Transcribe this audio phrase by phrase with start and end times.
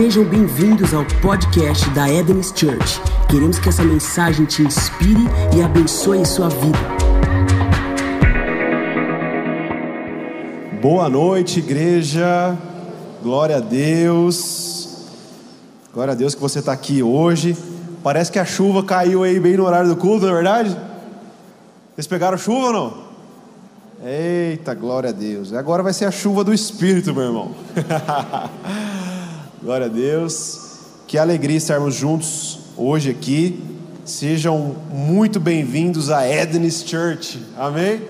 [0.00, 3.00] Sejam bem-vindos ao podcast da Eden's Church.
[3.28, 5.24] Queremos que essa mensagem te inspire
[5.56, 6.78] e abençoe sua vida.
[10.80, 12.56] Boa noite, igreja.
[13.20, 15.08] Glória a Deus.
[15.92, 17.56] Glória a Deus que você está aqui hoje.
[18.00, 20.76] Parece que a chuva caiu aí bem no horário do culto, não é verdade?
[21.96, 23.08] Vocês pegaram chuva ou não?
[24.04, 25.52] Eita, glória a Deus.
[25.52, 27.50] Agora vai ser a chuva do Espírito, meu irmão.
[29.62, 30.60] glória a Deus.
[31.06, 33.62] Que alegria estarmos juntos hoje aqui.
[34.04, 37.42] Sejam muito bem-vindos a Eden's Church.
[37.56, 38.02] Amém?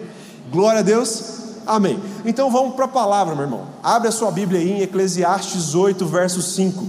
[0.50, 1.38] Glória a Deus.
[1.66, 1.98] Amém.
[2.24, 3.66] Então vamos para a palavra, meu irmão.
[3.82, 6.86] Abre a sua Bíblia aí em Eclesiastes 8, verso 5.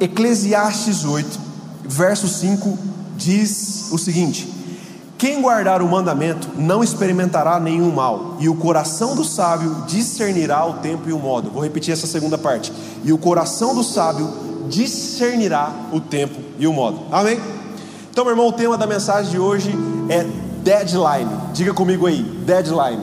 [0.00, 1.40] Eclesiastes 8,
[1.84, 2.78] verso 5
[3.16, 4.48] diz o seguinte:
[5.18, 10.74] quem guardar o mandamento não experimentará nenhum mal, e o coração do sábio discernirá o
[10.74, 11.50] tempo e o modo.
[11.50, 12.72] Vou repetir essa segunda parte.
[13.02, 14.32] E o coração do sábio
[14.68, 17.00] discernirá o tempo e o modo.
[17.10, 17.40] Amém?
[18.12, 19.76] Então, meu irmão, o tema da mensagem de hoje
[20.08, 20.24] é
[20.62, 21.28] deadline.
[21.52, 23.02] Diga comigo aí, deadline.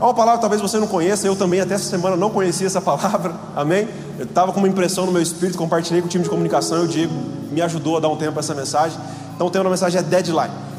[0.00, 2.66] É uma palavra que talvez você não conheça, eu também até essa semana não conhecia
[2.66, 3.86] essa palavra, amém?
[4.18, 6.84] Eu estava com uma impressão no meu espírito, compartilhei com o time de comunicação e
[6.86, 7.12] o Diego
[7.50, 8.98] me ajudou a dar um tempo para essa mensagem.
[9.34, 10.69] Então o tema da mensagem é deadline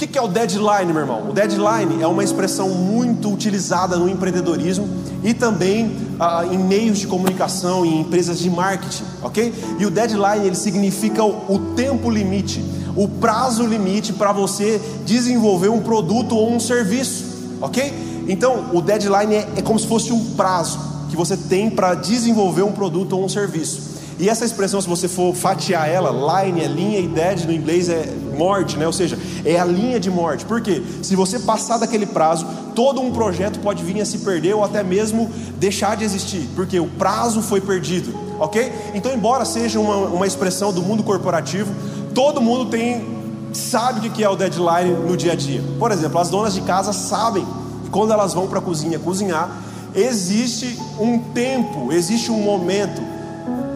[0.00, 1.28] que, que é o deadline, meu irmão?
[1.28, 4.88] O deadline é uma expressão muito utilizada no empreendedorismo
[5.22, 9.52] e também ah, em meios de comunicação, em empresas de marketing, ok?
[9.78, 12.64] E o deadline ele significa o, o tempo limite,
[12.96, 17.24] o prazo limite para você desenvolver um produto ou um serviço,
[17.60, 17.92] ok?
[18.26, 20.78] Então o deadline é, é como se fosse um prazo
[21.10, 23.89] que você tem para desenvolver um produto ou um serviço.
[24.20, 27.88] E essa expressão, se você for fatiar ela, line é linha e dead no inglês
[27.88, 28.04] é
[28.36, 28.86] morte, né?
[28.86, 30.44] Ou seja, é a linha de morte.
[30.44, 30.82] Por quê?
[31.02, 34.82] Se você passar daquele prazo, todo um projeto pode vir a se perder ou até
[34.82, 38.70] mesmo deixar de existir, porque o prazo foi perdido, ok?
[38.92, 41.72] Então, embora seja uma, uma expressão do mundo corporativo,
[42.14, 43.18] todo mundo tem
[43.54, 45.64] sabe o que é o deadline no dia a dia.
[45.78, 47.46] Por exemplo, as donas de casa sabem
[47.84, 49.50] que quando elas vão para a cozinha cozinhar,
[49.94, 53.09] existe um tempo, existe um momento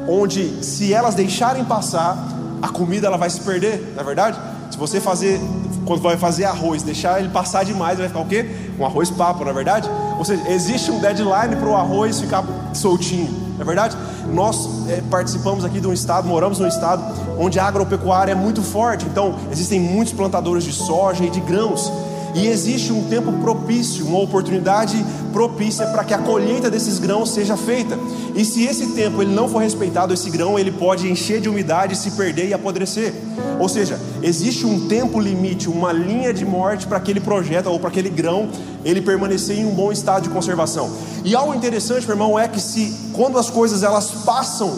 [0.09, 2.17] onde se elas deixarem passar,
[2.61, 4.39] a comida ela vai se perder, não é verdade?
[4.71, 5.41] Se você fazer,
[5.85, 8.49] quando vai fazer arroz, deixar ele passar demais, vai ficar o quê?
[8.79, 9.89] Um arroz papo, não é verdade?
[10.19, 13.97] Ou seja, existe um deadline para o arroz ficar soltinho, não é verdade?
[14.33, 17.05] Nós é, participamos aqui de um estado, moramos num estado
[17.39, 21.93] onde a agropecuária é muito forte, então existem muitos plantadores de soja e de grãos.
[22.35, 27.57] E existe um tempo propício, uma oportunidade propícia para que a colheita desses grãos seja
[27.57, 27.97] feita.
[28.35, 31.97] E se esse tempo ele não for respeitado, esse grão ele pode encher de umidade,
[31.97, 33.15] se perder e apodrecer.
[33.61, 37.89] Ou seja, existe um tempo limite, uma linha de morte para aquele projeto ou para
[37.89, 38.49] aquele grão
[38.85, 40.91] ele permanecer em um bom estado de conservação.
[41.25, 44.73] E algo interessante, meu irmão, é que se quando as coisas elas passam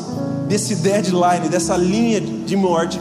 [0.47, 3.01] desse deadline, dessa linha de morte,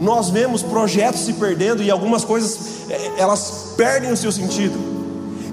[0.00, 4.78] nós vemos projetos se perdendo e algumas coisas é, elas perdem o seu sentido.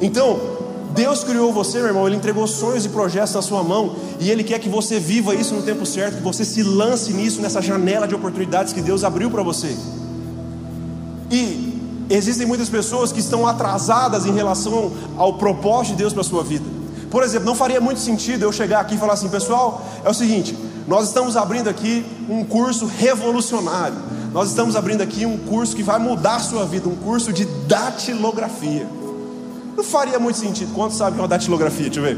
[0.01, 0.39] Então,
[0.93, 4.43] Deus criou você, meu irmão, Ele entregou sonhos e projetos na sua mão, e Ele
[4.43, 8.07] quer que você viva isso no tempo certo, que você se lance nisso, nessa janela
[8.07, 9.75] de oportunidades que Deus abriu para você.
[11.29, 11.79] E
[12.09, 16.43] existem muitas pessoas que estão atrasadas em relação ao propósito de Deus para a sua
[16.43, 16.65] vida.
[17.09, 20.13] Por exemplo, não faria muito sentido eu chegar aqui e falar assim, pessoal, é o
[20.13, 23.95] seguinte, nós estamos abrindo aqui um curso revolucionário.
[24.31, 27.43] Nós estamos abrindo aqui um curso que vai mudar a sua vida, um curso de
[27.67, 28.87] datilografia.
[29.75, 30.73] Não faria muito sentido.
[30.73, 31.89] Quantos sabem o que é uma datilografia?
[31.89, 32.17] Deixa eu ver.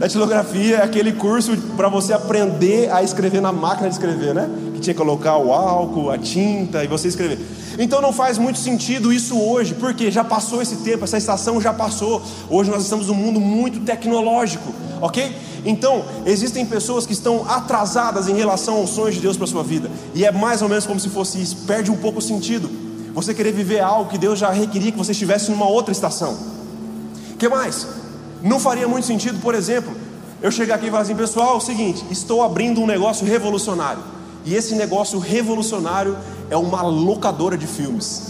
[0.00, 4.50] Datilografia é aquele curso para você aprender a escrever na máquina de escrever, né?
[4.74, 7.38] Que tinha que colocar o álcool, a tinta e você escrever.
[7.78, 11.72] Então não faz muito sentido isso hoje, porque já passou esse tempo, essa estação já
[11.72, 12.20] passou.
[12.50, 15.32] Hoje nós estamos num mundo muito tecnológico, ok?
[15.64, 19.62] Então, existem pessoas que estão atrasadas em relação aos sonhos de Deus para a sua
[19.62, 22.68] vida, e é mais ou menos como se fosse isso, perde um pouco o sentido.
[23.14, 26.36] Você querer viver algo que Deus já requeria que você estivesse numa outra estação.
[27.38, 27.86] que mais?
[28.42, 29.94] Não faria muito sentido, por exemplo,
[30.40, 34.02] eu chegar aqui e falar assim, pessoal, é o seguinte, estou abrindo um negócio revolucionário.
[34.44, 36.16] E esse negócio revolucionário
[36.50, 38.22] é uma locadora de filmes.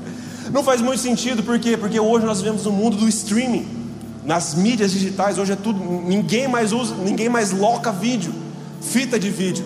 [0.50, 1.76] Não faz muito sentido, por quê?
[1.76, 3.81] Porque hoje nós vivemos no mundo do streaming
[4.24, 8.32] nas mídias digitais, hoje é tudo, ninguém mais usa, ninguém mais loca vídeo,
[8.80, 9.64] fita de vídeo.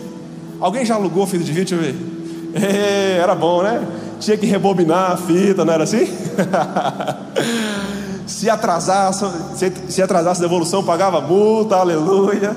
[0.59, 1.79] Alguém já alugou fita de vídeo?
[1.79, 2.07] Deixa eu ver.
[2.57, 3.87] É, era bom, né?
[4.19, 6.09] Tinha que rebobinar a fita, não era assim?
[8.27, 9.27] se atrasasse,
[9.57, 12.57] se, se atrasasse a devolução, pagava multa, aleluia.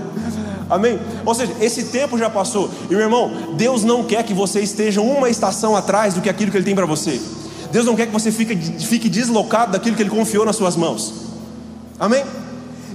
[0.70, 1.00] Amém?
[1.26, 2.70] Ou seja, esse tempo já passou.
[2.90, 6.50] E meu irmão, Deus não quer que você esteja uma estação atrás do que aquilo
[6.50, 7.20] que Ele tem para você.
[7.72, 11.29] Deus não quer que você fique, fique deslocado daquilo que Ele confiou nas suas mãos.
[12.00, 12.24] Amém?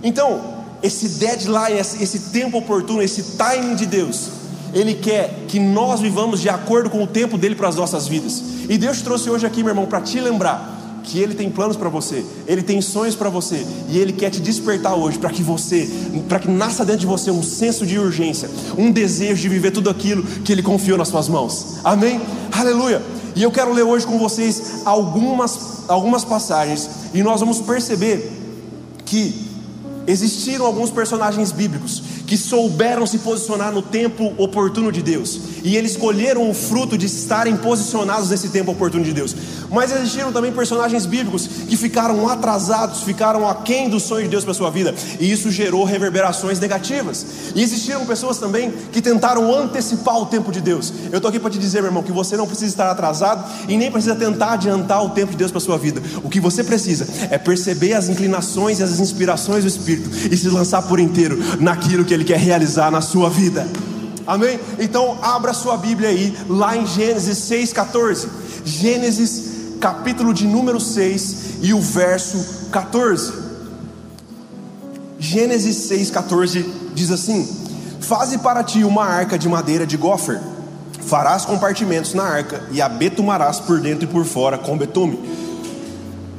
[0.03, 4.29] Então, esse deadline, esse tempo oportuno, esse timing de Deus,
[4.73, 8.43] Ele quer que nós vivamos de acordo com o tempo dele para as nossas vidas.
[8.69, 11.77] E Deus te trouxe hoje aqui, meu irmão, para te lembrar que Ele tem planos
[11.77, 15.43] para você, Ele tem sonhos para você, e Ele quer te despertar hoje para que
[15.43, 15.89] você,
[16.29, 19.91] para que nasça dentro de você um senso de urgência, um desejo de viver tudo
[19.91, 21.77] aquilo que Ele confiou nas suas mãos.
[21.85, 22.21] Amém?
[22.53, 23.03] Aleluia!
[23.37, 28.44] E eu quero ler hoje com vocês algumas, algumas passagens, e nós vamos perceber
[29.15, 29.33] que
[30.09, 32.03] existiram alguns personagens bíblicos
[32.35, 37.07] que souberam se posicionar no tempo oportuno de Deus, e eles escolheram o fruto de
[37.07, 39.37] estarem posicionados nesse tempo oportuno de Deus.
[39.71, 44.53] Mas existiram também personagens bíblicos que ficaram atrasados, ficaram aquém do sonho de Deus para
[44.53, 47.25] sua vida, e isso gerou reverberações negativas.
[47.55, 50.93] E existiram pessoas também que tentaram antecipar o tempo de Deus.
[51.13, 53.77] Eu estou aqui para te dizer, meu irmão, que você não precisa estar atrasado e
[53.77, 56.03] nem precisa tentar adiantar o tempo de Deus para sua vida.
[56.25, 60.49] O que você precisa é perceber as inclinações e as inspirações do Espírito e se
[60.49, 63.69] lançar por inteiro naquilo que Ele quer realizar na sua vida.
[64.27, 64.59] Amém?
[64.79, 68.27] Então abra sua Bíblia aí, lá em Gênesis 6,14.
[68.65, 73.31] Gênesis capítulo de número 6 e o verso 14.
[75.19, 77.47] Gênesis 6,14 diz assim:
[78.01, 80.41] Faze para ti uma arca de madeira de gofer,
[81.03, 85.21] farás compartimentos na arca e a betumarás por dentro e por fora com betume.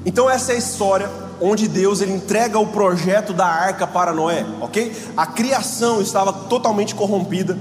[0.03, 4.45] Então, essa é a história onde Deus ele entrega o projeto da arca para Noé,
[4.61, 4.91] ok?
[5.15, 7.57] A criação estava totalmente corrompida,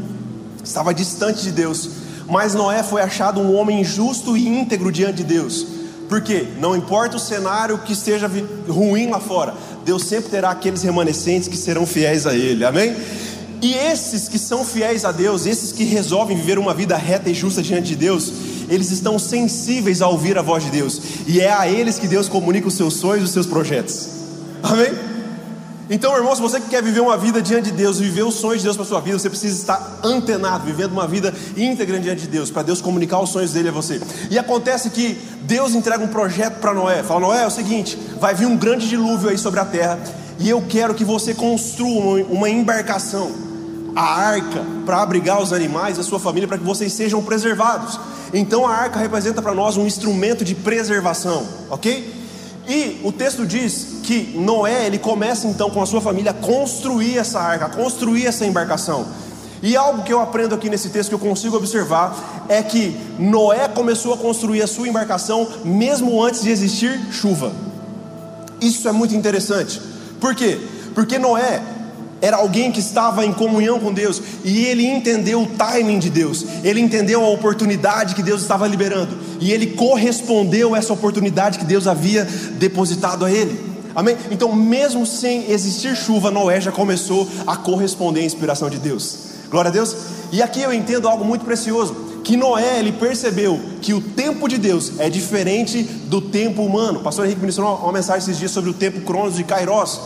[0.63, 1.91] estava distante de Deus,
[2.29, 5.67] mas Noé foi achado um homem justo e íntegro diante de Deus.
[6.09, 8.31] Porque não importa o cenário que esteja
[8.69, 9.55] ruim lá fora,
[9.85, 12.95] Deus sempre terá aqueles remanescentes que serão fiéis a Ele, amém?
[13.65, 17.35] E esses que são fiéis a Deus, esses que resolvem viver uma vida reta e
[17.35, 18.31] justa diante de Deus,
[18.69, 22.29] eles estão sensíveis a ouvir a voz de Deus, e é a eles que Deus
[22.29, 24.09] comunica os seus sonhos e os seus projetos.
[24.63, 25.15] Amém?
[25.91, 28.65] Então, irmão, se você quer viver uma vida diante de Deus, viver os sonhos de
[28.65, 32.51] Deus para sua vida, você precisa estar antenado, vivendo uma vida íntegra diante de Deus,
[32.51, 34.01] para Deus comunicar os sonhos dele a você.
[34.31, 37.03] E acontece que Deus entrega um projeto para Noé.
[37.03, 39.99] Fala, Noé, é o seguinte: vai vir um grande dilúvio aí sobre a terra,
[40.39, 43.31] e eu quero que você construa uma embarcação,
[43.95, 48.01] a arca, para abrigar os animais, a sua família, para que vocês sejam preservados.
[48.35, 52.13] Então a arca representa para nós um instrumento de preservação, ok?
[52.67, 57.17] E o texto diz que Noé, ele começa então com a sua família a construir
[57.17, 59.07] essa arca, a construir essa embarcação.
[59.63, 63.69] E algo que eu aprendo aqui nesse texto que eu consigo observar é que Noé
[63.69, 67.53] começou a construir a sua embarcação mesmo antes de existir chuva.
[68.61, 69.81] Isso é muito interessante.
[70.21, 70.59] Por quê?
[70.95, 71.63] Porque Noé
[72.21, 76.45] era alguém que estava em comunhão com Deus e ele entendeu o timing de Deus,
[76.63, 81.65] ele entendeu a oportunidade que Deus estava liberando e ele correspondeu a essa oportunidade que
[81.65, 82.25] Deus havia
[82.59, 83.75] depositado a ele.
[83.95, 84.17] Amém?
[84.31, 89.19] Então, mesmo sem existir chuva, Noé já começou a corresponder à inspiração de Deus.
[89.49, 89.95] Glória a Deus.
[90.33, 91.95] E aqui eu entendo algo muito precioso,
[92.25, 96.99] que Noé ele percebeu que o tempo de Deus é diferente do tempo humano.
[97.01, 100.01] O pastor Henrique ministrou uma mensagem esses dias sobre o tempo Cronos de Kairos.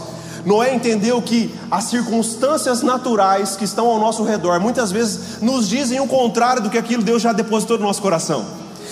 [0.48, 6.00] Noé entendeu que as circunstâncias naturais que estão ao nosso redor muitas vezes nos dizem
[6.00, 8.46] o contrário do que aquilo Deus já depositou no nosso coração.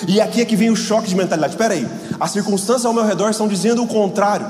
[0.07, 1.55] E aqui é que vem o choque de mentalidade.
[1.55, 1.89] Espera aí,
[2.21, 4.47] as circunstâncias ao meu redor estão dizendo o contrário,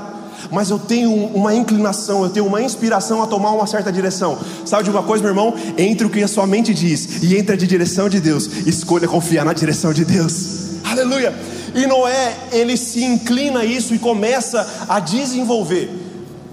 [0.51, 4.37] mas eu tenho uma inclinação, eu tenho uma inspiração a tomar uma certa direção.
[4.65, 5.53] Sabe de uma coisa, meu irmão?
[5.77, 9.45] Entre o que a sua mente diz e entre a direção de Deus, escolha confiar
[9.45, 10.81] na direção de Deus.
[10.83, 11.33] Aleluia!
[11.73, 16.06] E Noé, ele se inclina a isso e começa a desenvolver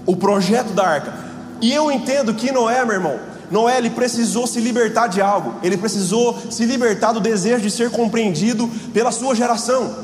[0.05, 1.13] o projeto da arca.
[1.61, 3.19] E eu entendo que Noé, meu irmão,
[3.49, 7.91] Noé ele precisou se libertar de algo, ele precisou se libertar do desejo de ser
[7.91, 9.95] compreendido pela sua geração.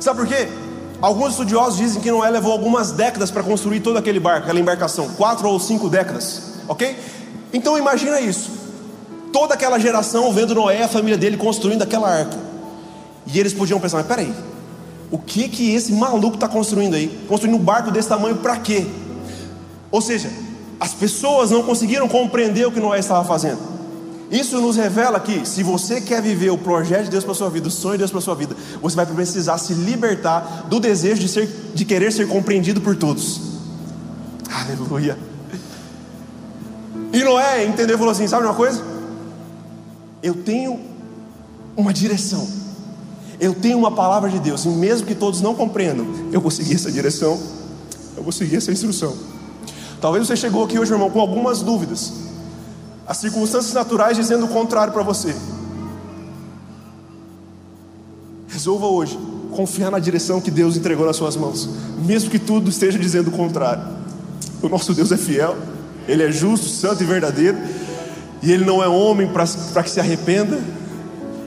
[0.00, 0.48] Sabe por quê?
[1.00, 5.08] Alguns estudiosos dizem que Noé levou algumas décadas para construir todo aquele barco, aquela embarcação,
[5.10, 6.96] quatro ou cinco décadas, ok?
[7.52, 8.50] Então imagina isso,
[9.32, 12.38] toda aquela geração vendo Noé a família dele construindo aquela arca,
[13.26, 14.32] e eles podiam pensar, mas peraí,
[15.10, 17.08] o que que esse maluco está construindo aí?
[17.28, 18.86] Construindo um barco desse tamanho para quê?
[19.90, 20.30] Ou seja,
[20.78, 23.76] as pessoas não conseguiram compreender o que Noé estava fazendo.
[24.30, 27.68] Isso nos revela que, se você quer viver o projeto de Deus para sua vida,
[27.68, 31.28] o sonho de Deus para sua vida, você vai precisar se libertar do desejo de,
[31.28, 33.40] ser, de querer ser compreendido por todos.
[34.50, 35.16] Aleluia.
[37.12, 38.82] E Noé entendeu e falou assim: sabe uma coisa?
[40.22, 40.80] Eu tenho
[41.76, 42.48] uma direção,
[43.38, 46.74] eu tenho uma palavra de Deus, e mesmo que todos não compreendam, eu vou seguir
[46.74, 47.40] essa direção,
[48.16, 49.35] eu vou seguir essa instrução.
[50.00, 52.12] Talvez você chegou aqui hoje, irmão, com algumas dúvidas.
[53.06, 55.34] As circunstâncias naturais dizendo o contrário para você.
[58.48, 59.18] Resolva hoje
[59.52, 61.68] confiar na direção que Deus entregou nas suas mãos,
[62.04, 63.82] mesmo que tudo esteja dizendo o contrário.
[64.62, 65.56] O nosso Deus é fiel,
[66.06, 67.56] Ele é justo, santo e verdadeiro.
[68.42, 70.60] E Ele não é homem para que se arrependa.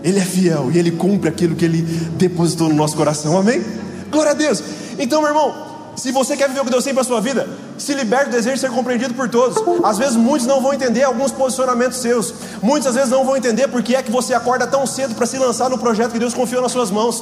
[0.03, 3.37] Ele é fiel e Ele cumpre aquilo que Ele depositou no nosso coração.
[3.37, 3.63] Amém?
[4.09, 4.63] Glória a Deus.
[4.97, 5.68] Então, meu irmão,
[5.99, 8.31] se você quer viver o que Deus tem para a sua vida, se liberte do
[8.31, 9.57] desejo de ser compreendido por todos.
[9.83, 12.33] Às vezes muitos não vão entender alguns posicionamentos seus.
[12.61, 15.37] Muitas às vezes não vão entender porque é que você acorda tão cedo para se
[15.37, 17.21] lançar no projeto que Deus confiou nas suas mãos.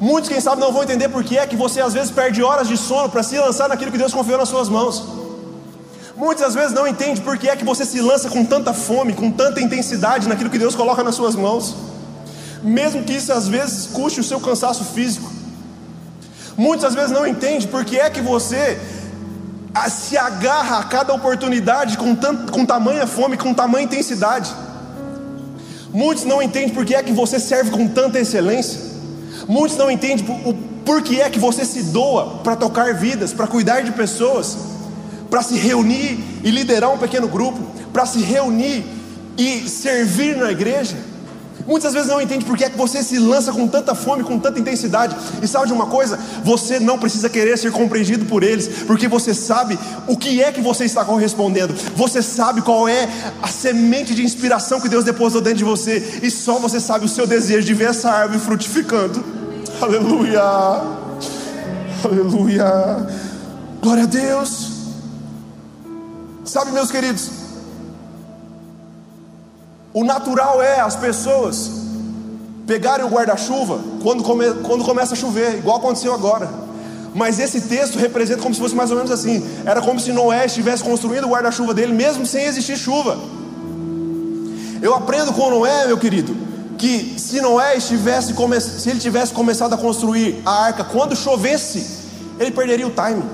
[0.00, 2.76] Muitos, quem sabe, não vão entender porque é que você às vezes perde horas de
[2.76, 5.04] sono para se lançar naquilo que Deus confiou nas suas mãos.
[6.16, 9.60] Muitas vezes não entende porque é que você se lança com tanta fome, com tanta
[9.60, 11.74] intensidade naquilo que Deus coloca nas suas mãos.
[12.62, 15.35] Mesmo que isso às vezes custe o seu cansaço físico.
[16.56, 18.78] Muitas vezes não entende porque é que você
[19.90, 24.50] se agarra a cada oportunidade com, tanto, com tamanha fome, com tamanha intensidade.
[25.92, 28.80] Muitos não entendem porque é que você serve com tanta excelência.
[29.46, 33.82] Muitos não entendem o porquê é que você se doa para tocar vidas, para cuidar
[33.82, 34.56] de pessoas,
[35.28, 37.58] para se reunir e liderar um pequeno grupo,
[37.92, 38.84] para se reunir
[39.36, 40.96] e servir na igreja.
[41.66, 44.60] Muitas vezes não entende porque é que você se lança com tanta fome, com tanta
[44.60, 45.16] intensidade.
[45.42, 46.18] E sabe de uma coisa?
[46.44, 50.60] Você não precisa querer ser compreendido por eles, porque você sabe o que é que
[50.60, 51.74] você está correspondendo.
[51.96, 53.08] Você sabe qual é
[53.42, 57.08] a semente de inspiração que Deus depositou dentro de você, e só você sabe o
[57.08, 59.24] seu desejo de ver essa árvore frutificando.
[59.80, 60.42] Aleluia!
[62.04, 63.06] Aleluia!
[63.82, 64.70] Glória a Deus!
[66.44, 67.28] Sabe, meus queridos,
[69.96, 71.70] o natural é as pessoas
[72.66, 76.50] pegarem o guarda-chuva quando, come, quando começa a chover, igual aconteceu agora.
[77.14, 80.44] Mas esse texto representa como se fosse mais ou menos assim: era como se Noé
[80.44, 83.18] estivesse construindo o guarda-chuva dele, mesmo sem existir chuva.
[84.82, 86.36] Eu aprendo com Noé, meu querido,
[86.76, 91.86] que se Noé estivesse se ele tivesse começado a construir a arca quando chovesse,
[92.38, 93.24] ele perderia o time.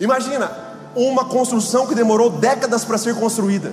[0.00, 0.50] Imagina
[0.96, 3.70] uma construção que demorou décadas para ser construída.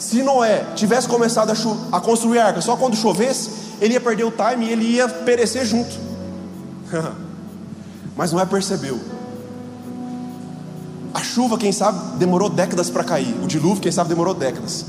[0.00, 3.50] Se Noé tivesse começado a, a, construir a arca só quando chovesse,
[3.82, 5.94] ele ia perder o time e ele ia perecer junto.
[8.16, 8.98] Mas Noé percebeu.
[11.12, 13.36] A chuva, quem sabe, demorou décadas para cair.
[13.44, 14.86] O dilúvio, quem sabe, demorou décadas.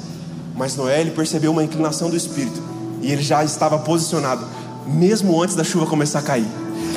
[0.56, 2.62] Mas Noé ele percebeu uma inclinação do espírito
[3.02, 4.46] e ele já estava posicionado,
[4.88, 6.48] mesmo antes da chuva começar a cair.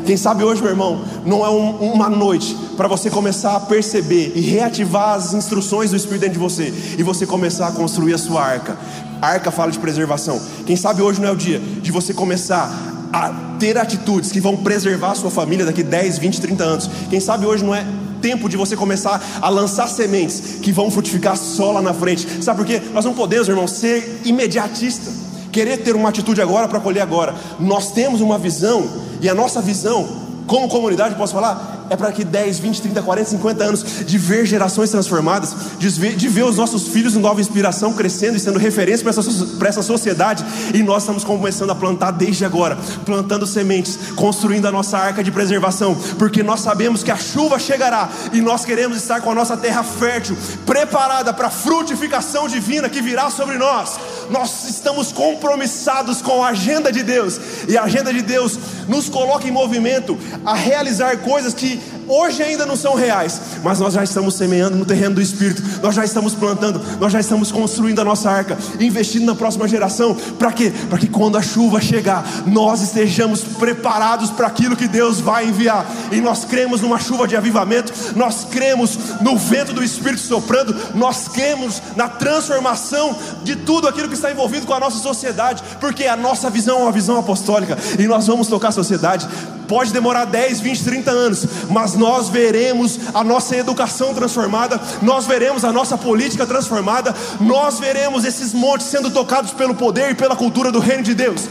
[0.06, 4.33] Quem sabe hoje, meu irmão, não é um, uma noite para você começar a perceber
[4.35, 8.19] e reativar as instruções do Espírito dentro de você e você começar a construir a
[8.19, 8.76] sua arca.
[9.21, 10.40] Arca fala de preservação.
[10.66, 12.71] Quem sabe hoje não é o dia de você começar
[13.12, 16.90] a ter atitudes que vão preservar a sua família daqui 10, 20, 30 anos.
[17.09, 17.87] Quem sabe hoje não é
[18.21, 22.43] tempo de você começar a lançar sementes que vão frutificar só lá na frente.
[22.43, 22.83] Sabe por quê?
[22.93, 25.11] Nós não podemos, irmão, ser imediatista,
[25.52, 27.35] querer ter uma atitude agora para colher agora.
[27.61, 28.88] Nós temos uma visão
[29.21, 30.09] e a nossa visão,
[30.47, 34.47] como comunidade, posso falar, é para que 10, 20, 30, 40, 50 anos de ver
[34.47, 38.59] gerações transformadas, de ver, de ver os nossos filhos em nova inspiração crescendo e sendo
[38.59, 40.45] referência para essa, essa sociedade.
[40.73, 45.31] E nós estamos começando a plantar desde agora, plantando sementes, construindo a nossa arca de
[45.31, 49.57] preservação, porque nós sabemos que a chuva chegará e nós queremos estar com a nossa
[49.57, 53.99] terra fértil, preparada para a frutificação divina que virá sobre nós.
[54.31, 57.38] Nós estamos compromissados com a agenda de Deus,
[57.69, 62.43] e a agenda de Deus nos coloca em movimento a realizar coisas que see hoje
[62.43, 66.05] ainda não são reais, mas nós já estamos semeando no terreno do Espírito, nós já
[66.05, 70.73] estamos plantando, nós já estamos construindo a nossa arca, investindo na próxima geração, para quê?
[70.89, 75.87] Para que quando a chuva chegar, nós estejamos preparados para aquilo que Deus vai enviar,
[76.11, 81.29] e nós cremos numa chuva de avivamento, nós cremos no vento do Espírito soprando, nós
[81.29, 86.17] cremos na transformação de tudo aquilo que está envolvido com a nossa sociedade, porque a
[86.17, 89.29] nossa visão é uma visão apostólica, e nós vamos tocar a sociedade.
[89.69, 95.65] Pode demorar 10, 20, 30 anos, mas nós veremos a nossa educação transformada, nós veremos
[95.65, 100.71] a nossa política transformada, nós veremos esses montes sendo tocados pelo poder e pela cultura
[100.71, 101.43] do reino de Deus.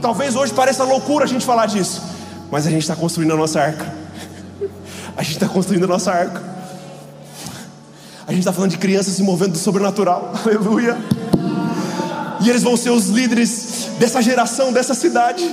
[0.00, 2.02] Talvez hoje pareça loucura a gente falar disso,
[2.50, 4.00] mas a gente está construindo a nossa arca.
[5.16, 6.42] A gente está construindo a nossa arca.
[8.26, 10.32] A gente está falando de crianças se movendo do sobrenatural.
[10.46, 10.96] Aleluia.
[12.40, 15.44] E eles vão ser os líderes dessa geração, dessa cidade.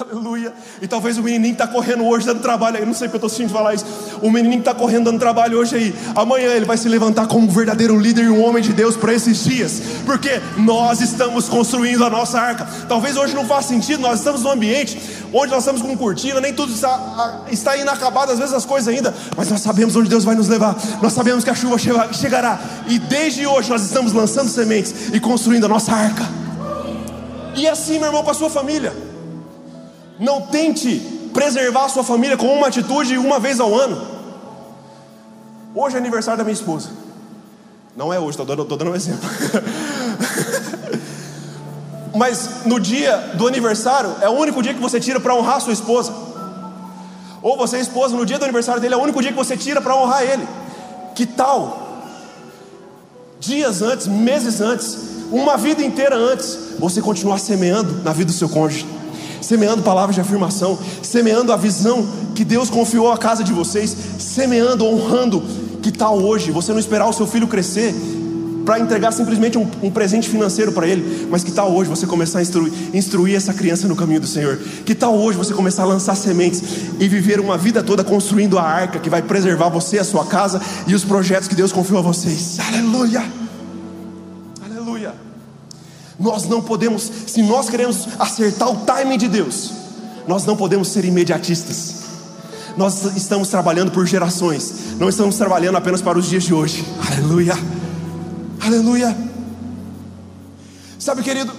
[0.00, 0.52] Aleluia.
[0.82, 2.84] E talvez o menininho está correndo hoje dando trabalho aí.
[2.84, 3.84] Não sei porque eu estou sentindo falar isso.
[4.20, 5.94] O menininho está correndo dando trabalho hoje aí.
[6.16, 9.14] Amanhã ele vai se levantar como um verdadeiro líder e um homem de Deus para
[9.14, 9.80] esses dias.
[10.04, 12.66] Porque nós estamos construindo a nossa arca.
[12.88, 14.00] Talvez hoje não faça sentido.
[14.00, 15.00] Nós estamos num ambiente
[15.32, 16.40] onde nós estamos com cortina.
[16.40, 19.14] Nem tudo está, está inacabado, às vezes as coisas ainda.
[19.36, 20.76] Mas nós sabemos onde Deus vai nos levar.
[21.00, 21.78] Nós sabemos que a chuva
[22.12, 22.58] chegará.
[22.88, 26.24] E desde hoje nós estamos lançando sementes e construindo a nossa arca.
[27.54, 29.13] E assim, meu irmão, com a sua família.
[30.18, 34.00] Não tente preservar a sua família com uma atitude uma vez ao ano.
[35.74, 36.90] Hoje é aniversário da minha esposa.
[37.96, 39.28] Não é hoje, estou dando, dando um exemplo.
[42.14, 45.72] Mas no dia do aniversário é o único dia que você tira para honrar sua
[45.72, 46.14] esposa.
[47.42, 49.80] Ou você, esposa, no dia do aniversário dele é o único dia que você tira
[49.80, 50.46] para honrar ele.
[51.14, 51.82] Que tal?
[53.40, 54.96] Dias antes, meses antes,
[55.30, 58.86] uma vida inteira antes, você continuar semeando na vida do seu cônjuge,
[59.44, 64.84] semeando palavras de afirmação, semeando a visão que Deus confiou à casa de vocês, semeando,
[64.84, 65.42] honrando.
[65.82, 67.94] Que tal hoje você não esperar o seu filho crescer
[68.64, 72.38] para entregar simplesmente um, um presente financeiro para ele, mas que tal hoje você começar
[72.38, 74.58] a instruir, instruir essa criança no caminho do Senhor?
[74.86, 76.62] Que tal hoje você começar a lançar sementes
[76.98, 80.60] e viver uma vida toda construindo a arca que vai preservar você, a sua casa
[80.86, 82.58] e os projetos que Deus confiou a vocês?
[82.58, 83.20] Aleluia!
[83.20, 83.43] Aleluia!
[86.18, 89.72] Nós não podemos, se nós queremos acertar o timing de Deus,
[90.26, 92.04] nós não podemos ser imediatistas.
[92.76, 96.84] Nós estamos trabalhando por gerações, não estamos trabalhando apenas para os dias de hoje.
[97.06, 97.54] Aleluia!
[98.60, 99.16] Aleluia!
[100.98, 101.52] Sabe, querido,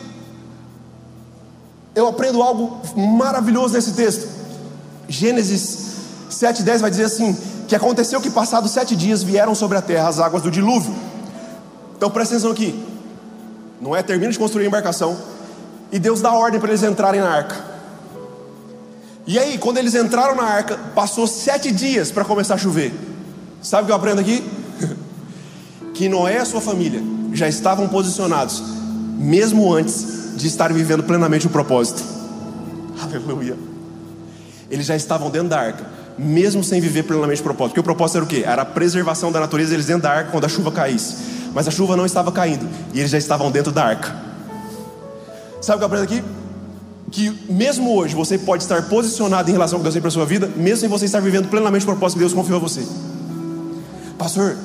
[1.94, 4.28] eu aprendo algo maravilhoso nesse texto.
[5.08, 5.86] Gênesis
[6.32, 10.20] 7,10 vai dizer assim: que aconteceu que passados sete dias vieram sobre a terra as
[10.20, 10.94] águas do dilúvio.
[11.98, 12.95] Então presta atenção aqui.
[13.86, 15.16] Não é termina de construir a embarcação
[15.92, 17.56] e Deus dá ordem para eles entrarem na arca.
[19.28, 22.92] E aí, quando eles entraram na arca, passou sete dias para começar a chover.
[23.62, 24.44] Sabe o que eu aprendo aqui?
[25.94, 27.00] que Noé e a sua família
[27.32, 28.64] já estavam posicionados,
[29.20, 32.04] mesmo antes de estar vivendo plenamente o propósito.
[33.00, 33.56] Aleluia.
[34.68, 35.86] Eles já estavam dentro da arca,
[36.18, 37.74] mesmo sem viver plenamente o propósito.
[37.74, 38.44] Porque o propósito era o quê?
[38.48, 41.35] Era a preservação da natureza, eles dentro da arca quando a chuva caísse.
[41.56, 44.14] Mas a chuva não estava caindo, e eles já estavam dentro da arca.
[45.62, 46.24] Sabe o que eu aprendo aqui?
[47.10, 50.52] Que mesmo hoje você pode estar posicionado em relação com Deus para a sua vida,
[50.58, 52.86] mesmo sem você estar vivendo plenamente o propósito que Deus confiou a você.
[54.18, 54.58] Pastor,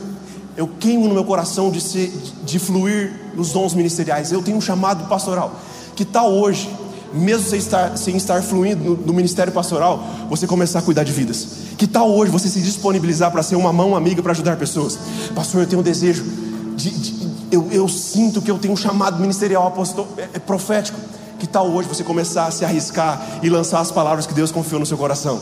[0.57, 2.13] eu queimo no meu coração de, ser,
[2.45, 4.33] de fluir nos dons ministeriais.
[4.33, 5.55] Eu tenho um chamado pastoral.
[5.95, 6.69] Que tal hoje,
[7.15, 11.13] mesmo sem estar, sem estar fluindo no, no ministério pastoral, você começar a cuidar de
[11.13, 11.47] vidas?
[11.79, 14.99] Que tal hoje você se disponibilizar para ser uma mão amiga para ajudar pessoas?
[15.37, 16.50] Pastor, eu tenho um desejo
[16.83, 20.99] de, de eu, eu, sinto que eu tenho um chamado ministerial apostol, é, é profético.
[21.39, 24.79] Que tal hoje você começar a se arriscar e lançar as palavras que Deus confiou
[24.79, 25.41] no seu coração?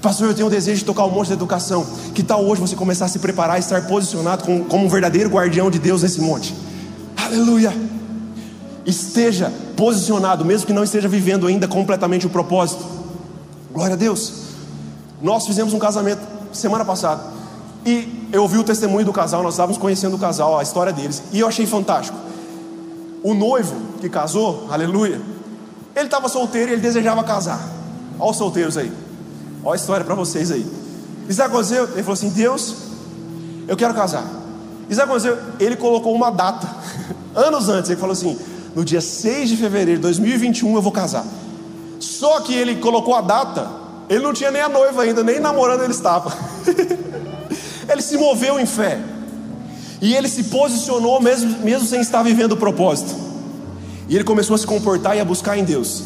[0.00, 1.86] Pastor, eu tenho o desejo de tocar um monte de educação.
[2.14, 5.70] Que tal hoje você começar a se preparar e estar posicionado como um verdadeiro guardião
[5.70, 6.54] de Deus nesse monte?
[7.16, 7.72] Aleluia!
[8.84, 12.84] Esteja posicionado, mesmo que não esteja vivendo ainda completamente o propósito.
[13.72, 14.32] Glória a Deus.
[15.20, 16.20] Nós fizemos um casamento
[16.52, 17.41] semana passada.
[17.84, 21.22] E eu ouvi o testemunho do casal, nós estávamos conhecendo o casal, a história deles.
[21.32, 22.16] E eu achei fantástico.
[23.22, 25.20] O noivo que casou, aleluia,
[25.94, 27.60] ele estava solteiro e ele desejava casar.
[28.18, 28.92] Olha os solteiros aí.
[29.64, 30.66] Olha a história para vocês aí.
[31.28, 31.54] E sabe?
[31.56, 32.74] Ele falou assim: Deus,
[33.68, 34.24] eu quero casar.
[34.88, 35.12] E sabe?
[35.60, 36.68] Ele colocou uma data,
[37.34, 38.38] anos antes, ele falou assim:
[38.74, 41.24] no dia 6 de fevereiro de 2021 eu vou casar.
[42.00, 43.70] Só que ele colocou a data,
[44.08, 46.32] ele não tinha nem a noiva ainda, nem namorando ele estava.
[48.02, 48.98] ele se moveu em fé.
[50.00, 53.14] E ele se posicionou mesmo, mesmo sem estar vivendo o propósito.
[54.08, 56.02] E ele começou a se comportar e a buscar em Deus.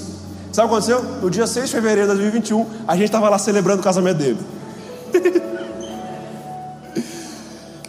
[0.53, 1.03] Sabe o que aconteceu?
[1.23, 4.39] No dia 6 de fevereiro de 2021, a gente estava lá celebrando o casamento dele.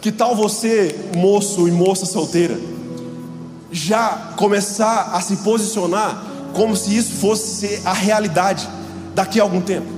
[0.00, 2.58] que tal você, moço e moça solteira,
[3.70, 8.66] já começar a se posicionar como se isso fosse a realidade
[9.14, 9.97] daqui a algum tempo?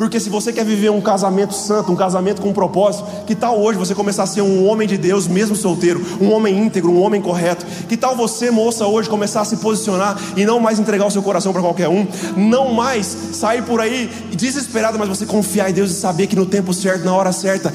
[0.00, 3.60] Porque se você quer viver um casamento santo, um casamento com um propósito, que tal
[3.60, 7.02] hoje você começar a ser um homem de Deus, mesmo solteiro, um homem íntegro, um
[7.02, 7.66] homem correto?
[7.86, 11.22] Que tal você, moça, hoje começar a se posicionar e não mais entregar o seu
[11.22, 15.90] coração para qualquer um, não mais sair por aí desesperado, mas você confiar em Deus
[15.90, 17.70] e saber que no tempo certo, na hora certa,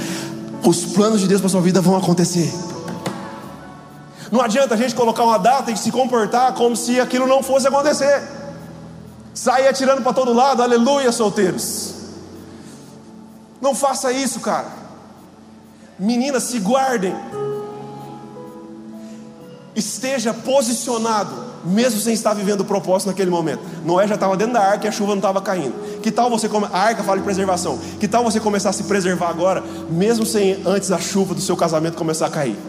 [0.63, 2.51] os planos de Deus para sua vida vão acontecer.
[4.31, 7.67] Não adianta a gente colocar uma data e se comportar como se aquilo não fosse
[7.67, 8.23] acontecer.
[9.31, 11.94] Sair atirando para todo lado, aleluia, solteiros.
[13.65, 14.67] Não faça isso, cara.
[15.97, 17.15] Meninas, se guardem.
[19.75, 23.63] Esteja posicionado, mesmo sem estar vivendo o propósito naquele momento.
[23.83, 25.99] Noé já estava dentro da arca e a chuva não estava caindo.
[25.99, 26.67] Que tal você come...
[26.71, 27.79] a arca fala de preservação?
[27.99, 31.57] Que tal você começar a se preservar agora, mesmo sem antes a chuva do seu
[31.57, 32.59] casamento começar a cair?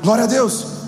[0.00, 0.83] Glória a Deus.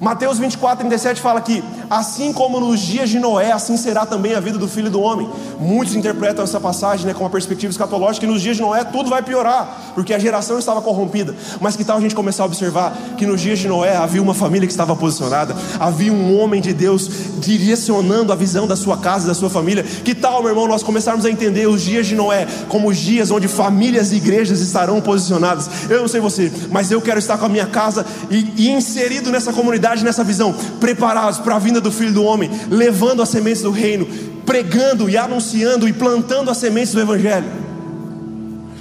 [0.00, 4.38] Mateus 24, 37 fala que Assim como nos dias de Noé, assim será também a
[4.38, 5.28] vida do filho do homem.
[5.58, 9.10] Muitos interpretam essa passagem né, com uma perspectiva escatológica que nos dias de Noé tudo
[9.10, 11.34] vai piorar, porque a geração estava corrompida.
[11.60, 14.34] Mas que tal a gente começar a observar que nos dias de Noé havia uma
[14.34, 19.26] família que estava posicionada, havia um homem de Deus direcionando a visão da sua casa,
[19.26, 19.82] da sua família.
[19.82, 23.32] Que tal, meu irmão, nós começarmos a entender os dias de Noé como os dias
[23.32, 25.68] onde famílias e igrejas estarão posicionadas?
[25.90, 29.32] Eu não sei você, mas eu quero estar com a minha casa e, e inserido
[29.32, 33.62] nessa comunidade, nessa visão, preparados para a vinda do Filho do Homem, levando as sementes
[33.62, 34.06] do reino,
[34.46, 37.46] pregando e anunciando e plantando as sementes do Evangelho.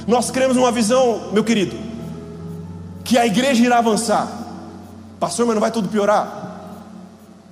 [0.07, 1.75] Nós cremos numa visão, meu querido,
[3.03, 4.27] que a igreja irá avançar.
[5.19, 6.48] Pastor, mas não vai tudo piorar?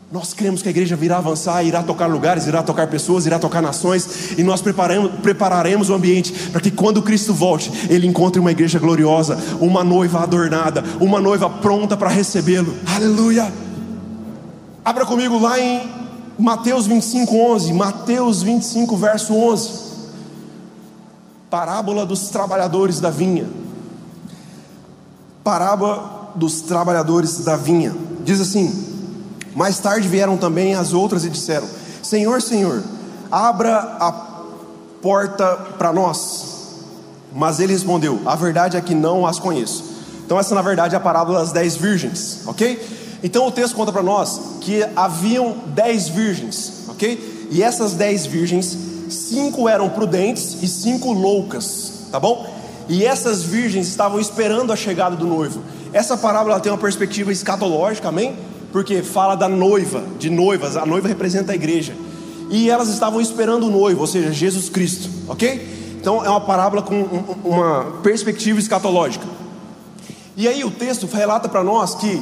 [0.10, 3.62] Nós cremos que a igreja virá avançar, irá tocar lugares, irá tocar pessoas, irá tocar
[3.62, 8.52] nações, e nós preparamos, prepararemos o ambiente para que quando Cristo volte, Ele encontre uma
[8.52, 12.74] igreja gloriosa, uma noiva adornada, uma noiva pronta para recebê-lo.
[12.96, 13.52] Aleluia!
[14.86, 15.92] Abra comigo lá em
[16.40, 17.74] Mateus 25, 11.
[17.74, 19.88] Mateus 25, verso 11.
[21.50, 23.46] Parábola dos trabalhadores da vinha.
[25.44, 27.94] Parábola dos trabalhadores da vinha.
[28.24, 28.87] Diz assim:
[29.58, 31.68] Mais tarde vieram também as outras e disseram:
[32.04, 32.84] Senhor, Senhor,
[33.32, 34.12] abra a
[35.02, 35.48] porta
[35.80, 36.76] para nós.
[37.34, 39.84] Mas ele respondeu: A verdade é que não as conheço.
[40.24, 42.80] Então, essa na verdade é a parábola das dez virgens, ok?
[43.24, 47.48] Então o texto conta para nós que haviam dez virgens, ok?
[47.50, 48.78] E essas dez virgens,
[49.10, 52.48] cinco eram prudentes e cinco loucas, tá bom?
[52.88, 55.64] E essas virgens estavam esperando a chegada do noivo.
[55.92, 58.38] Essa parábola tem uma perspectiva escatológica, amém?
[58.72, 61.94] Porque fala da noiva, de noivas, a noiva representa a igreja.
[62.50, 65.98] E elas estavam esperando o noivo, ou seja, Jesus Cristo, ok?
[66.00, 67.02] Então é uma parábola com
[67.44, 69.26] uma perspectiva escatológica.
[70.36, 72.22] E aí o texto relata para nós que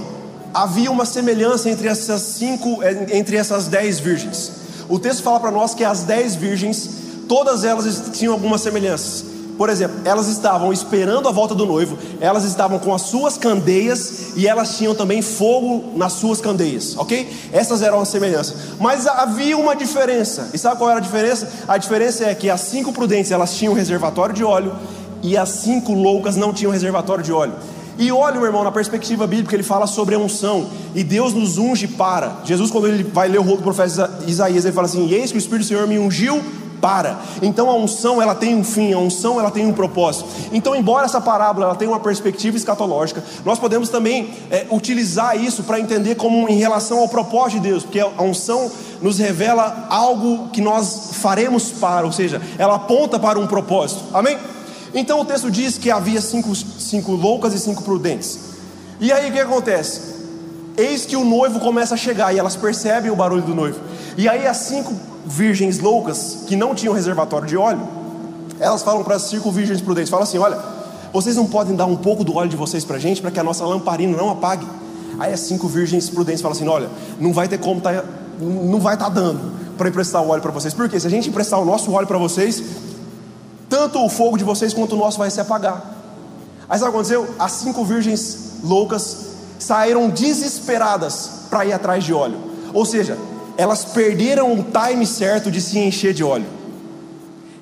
[0.54, 2.80] havia uma semelhança entre essas cinco,
[3.12, 4.52] entre essas dez virgens.
[4.88, 6.90] O texto fala para nós que as dez virgens,
[7.28, 9.35] todas elas tinham algumas semelhanças.
[9.58, 14.34] Por exemplo, elas estavam esperando a volta do noivo, elas estavam com as suas candeias
[14.36, 17.30] e elas tinham também fogo nas suas candeias, ok?
[17.54, 18.56] Essas eram as semelhanças.
[18.80, 20.50] Mas havia uma diferença.
[20.54, 21.50] E sabe qual era a diferença?
[21.68, 24.76] A diferença é que as cinco prudentes elas tinham reservatório de óleo
[25.24, 27.54] e as cinco loucas não tinham reservatório de óleo.
[27.98, 30.68] E olha, meu irmão, na perspectiva bíblica, ele fala sobre a unção.
[30.94, 32.42] E Deus nos unge para.
[32.44, 35.38] Jesus, quando ele vai ler o rolo do profeta Isaías, ele fala assim: Eis que
[35.38, 36.44] o Espírito do Senhor me ungiu
[36.82, 37.20] para.
[37.42, 40.26] Então a unção ela tem um fim, a unção ela tem um propósito.
[40.52, 45.64] Então, embora essa parábola ela tenha uma perspectiva escatológica, nós podemos também é, utilizar isso
[45.64, 50.50] para entender como em relação ao propósito de Deus, porque a unção nos revela algo
[50.50, 54.04] que nós faremos para, ou seja, ela aponta para um propósito.
[54.14, 54.38] Amém?
[54.94, 58.40] Então o texto diz que havia cinco, cinco loucas e cinco prudentes.
[59.00, 60.16] E aí o que acontece?
[60.78, 63.80] Eis que o noivo começa a chegar e elas percebem o barulho do noivo.
[64.18, 64.94] E aí as cinco
[65.26, 67.88] virgens loucas que não tinham reservatório de óleo,
[68.60, 70.58] elas falam para as cinco virgens prudentes, falam assim: olha,
[71.12, 73.40] vocês não podem dar um pouco do óleo de vocês para a gente para que
[73.40, 74.68] a nossa lamparina não apague.
[75.20, 78.04] Aí as cinco virgens prudentes falam assim: olha, não vai ter como tá,
[78.40, 80.74] não vai estar tá dando para emprestar o óleo para vocês.
[80.74, 82.64] Porque se a gente emprestar o nosso óleo para vocês,
[83.70, 85.94] tanto o fogo de vocês quanto o nosso vai se apagar.
[86.68, 87.36] Aí sabe o que aconteceu?
[87.38, 89.26] As cinco virgens loucas
[89.60, 92.38] saíram desesperadas para ir atrás de óleo.
[92.74, 93.18] Ou seja,
[93.58, 96.46] elas perderam o time certo de se encher de óleo.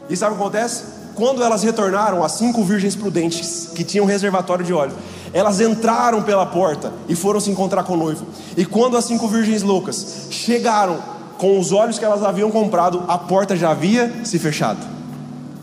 [0.10, 0.84] E sabe o que acontece?
[1.16, 4.94] Quando elas retornaram, as cinco virgens prudentes que tinham reservatório de óleo,
[5.32, 8.26] elas entraram pela porta e foram se encontrar com o noivo.
[8.58, 11.00] E quando as cinco virgens loucas chegaram
[11.38, 14.80] com os olhos que elas haviam comprado, a porta já havia se fechado.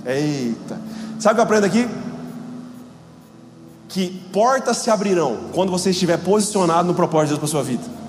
[0.07, 0.81] Eita.
[1.19, 1.89] Sabe o que eu aprendo aqui?
[3.89, 8.00] Que portas se abrirão quando você estiver posicionado no propósito de Deus para sua vida.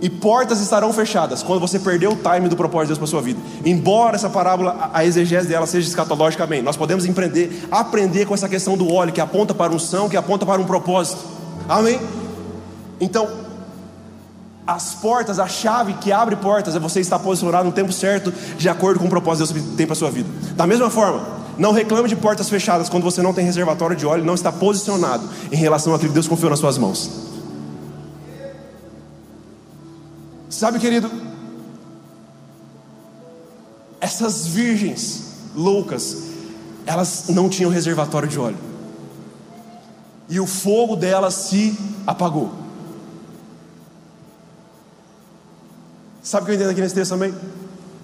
[0.00, 3.20] E portas estarão fechadas quando você perder o time do propósito de Deus para sua
[3.20, 3.38] vida.
[3.64, 6.62] Embora essa parábola, a exegese dela seja escatológica, amém.
[6.62, 10.16] Nós podemos empreender, aprender com essa questão do óleo que aponta para um são, que
[10.16, 11.18] aponta para um propósito.
[11.68, 12.00] Amém?
[12.98, 13.28] Então,
[14.66, 18.68] as portas, a chave que abre portas é você estar posicionado no tempo certo, de
[18.68, 20.28] acordo com o propósito que Deus tem para sua vida.
[20.54, 21.26] Da mesma forma,
[21.58, 25.28] não reclame de portas fechadas quando você não tem reservatório de óleo, não está posicionado
[25.52, 27.29] em relação àquilo que Deus confiou nas suas mãos.
[30.50, 31.08] Sabe, querido,
[34.00, 36.24] essas virgens loucas,
[36.84, 38.58] elas não tinham reservatório de óleo,
[40.28, 42.52] e o fogo delas se apagou.
[46.22, 47.34] Sabe o que eu entendo aqui nesse texto também?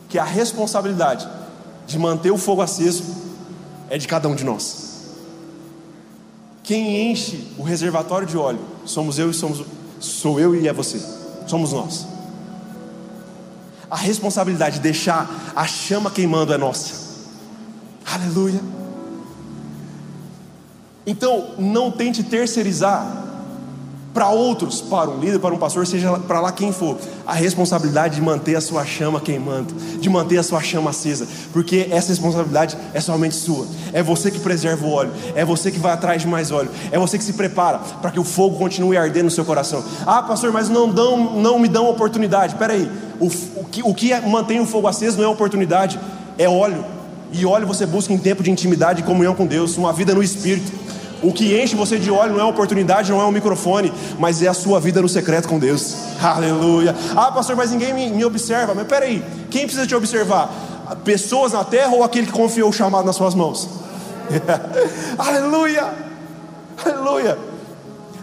[0.09, 1.28] Que a responsabilidade
[1.87, 3.04] de manter o fogo aceso
[3.90, 4.87] é de cada um de nós.
[6.62, 9.64] Quem enche o reservatório de óleo somos eu e somos
[10.00, 11.00] sou eu e é você.
[11.46, 12.15] Somos nós.
[13.90, 17.07] A responsabilidade de deixar a chama queimando é nossa.
[18.05, 18.61] Aleluia.
[21.07, 23.25] Então, não tente terceirizar
[24.16, 28.14] para outros, para um líder, para um pastor, seja para lá quem for, a responsabilidade
[28.14, 32.79] de manter a sua chama queimando, de manter a sua chama acesa, porque essa responsabilidade
[32.94, 33.66] é somente sua.
[33.92, 36.98] É você que preserva o óleo, é você que vai atrás de mais óleo, é
[36.98, 39.85] você que se prepara para que o fogo continue ardendo no seu coração.
[40.07, 42.55] Ah, pastor, mas não dão, não me dão oportunidade.
[42.55, 46.00] Espera aí, o, o, que, o que mantém o fogo aceso não é oportunidade,
[46.38, 46.83] é óleo.
[47.33, 50.22] E óleo você busca em tempo de intimidade e comunhão com Deus, uma vida no
[50.22, 50.86] Espírito.
[51.26, 54.40] O que enche você de óleo não é a oportunidade, não é o microfone, mas
[54.40, 55.96] é a sua vida no secreto com Deus.
[56.22, 56.94] Aleluia.
[57.16, 58.74] Ah, pastor, mas ninguém me, me observa.
[58.76, 60.48] Mas peraí, quem precisa te observar?
[61.04, 63.68] Pessoas na terra ou aquele que confiou o chamado nas suas mãos?
[65.18, 65.92] Aleluia.
[66.84, 67.36] Aleluia.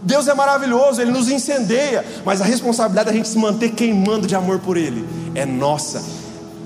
[0.02, 4.36] Deus é maravilhoso, Ele nos incendeia, mas a responsabilidade da gente se manter queimando de
[4.36, 6.23] amor por Ele é nossa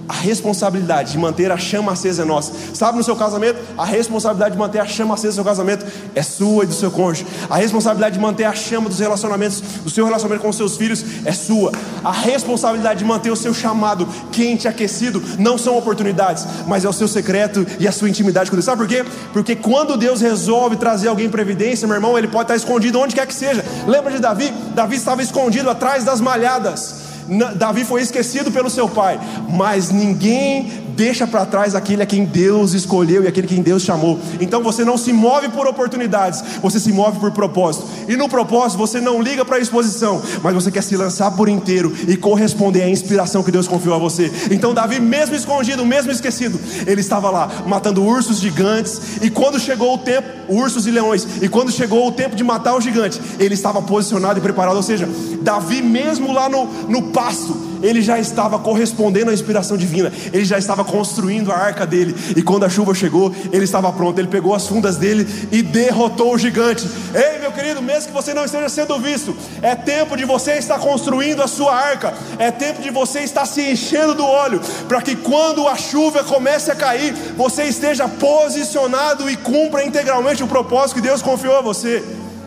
[0.08, 2.52] a responsabilidade de manter a chama acesa é nossa.
[2.74, 3.60] Sabe no seu casamento?
[3.78, 6.90] A responsabilidade de manter a chama acesa no seu casamento é sua e do seu
[6.90, 7.26] cônjuge.
[7.50, 11.04] A responsabilidade de manter a chama dos relacionamentos, do seu relacionamento com os seus filhos
[11.26, 11.72] é sua.
[12.04, 16.94] A responsabilidade de manter o seu chamado quente, aquecido, não são oportunidades, mas é o
[16.94, 18.66] seu secreto e a sua intimidade com Deus.
[18.66, 19.06] Sabe por quê?
[19.34, 23.14] Porque quando Deus resolve trazer alguém para evidência, meu irmão, ele pode estar escondido onde
[23.14, 23.64] quer que seja.
[23.86, 24.54] Lembra de Davi?
[24.74, 27.07] Davi estava escondido atrás das malhadas.
[27.56, 32.74] Davi foi esquecido pelo seu pai, mas ninguém deixa para trás aquele a quem Deus
[32.74, 34.20] escolheu e aquele a quem Deus chamou.
[34.42, 37.86] Então você não se move por oportunidades, você se move por propósito.
[38.08, 41.48] E no propósito você não liga para a exposição, mas você quer se lançar por
[41.48, 44.32] inteiro e corresponder à inspiração que Deus confiou a você.
[44.50, 49.18] Então Davi, mesmo escondido, mesmo esquecido, ele estava lá matando ursos gigantes.
[49.22, 52.76] E quando chegou o tempo, ursos e leões, e quando chegou o tempo de matar
[52.76, 54.78] o gigante, ele estava posicionado e preparado.
[54.78, 55.08] Ou seja,
[55.42, 60.58] Davi, mesmo lá no, no pasto, ele já estava correspondendo à inspiração divina, ele já
[60.58, 64.54] estava construindo a arca dele, e quando a chuva chegou, ele estava pronto, ele pegou
[64.54, 66.88] as fundas dele e derrotou o gigante.
[67.14, 70.80] Ei, meu querido, mesmo que você não esteja sendo visto, é tempo de você estar
[70.80, 75.16] construindo a sua arca, é tempo de você estar se enchendo do óleo, para que
[75.16, 81.02] quando a chuva comece a cair, você esteja posicionado e cumpra integralmente o propósito que
[81.02, 82.04] Deus confiou a você.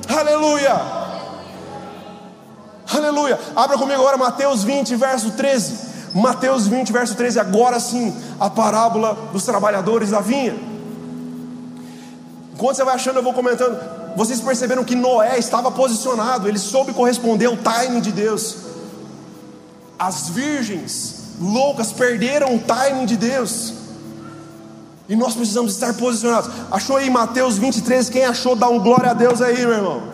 [0.09, 1.10] Aleluia!
[2.93, 3.39] Aleluia.
[3.55, 5.91] Abra comigo agora Mateus 20, verso 13.
[6.15, 7.39] Mateus 20, verso 13.
[7.39, 10.57] Agora sim, a parábola dos trabalhadores da vinha.
[12.53, 13.79] Enquanto você vai achando, eu vou comentando.
[14.17, 18.57] Vocês perceberam que Noé estava posicionado, ele soube corresponder ao timing de Deus.
[19.99, 23.75] As virgens loucas perderam o timing de Deus.
[25.09, 26.51] E nós precisamos estar posicionados.
[26.71, 28.11] Achou aí Mateus 23?
[28.11, 30.10] Quem achou, dá um glória a Deus aí, meu irmão.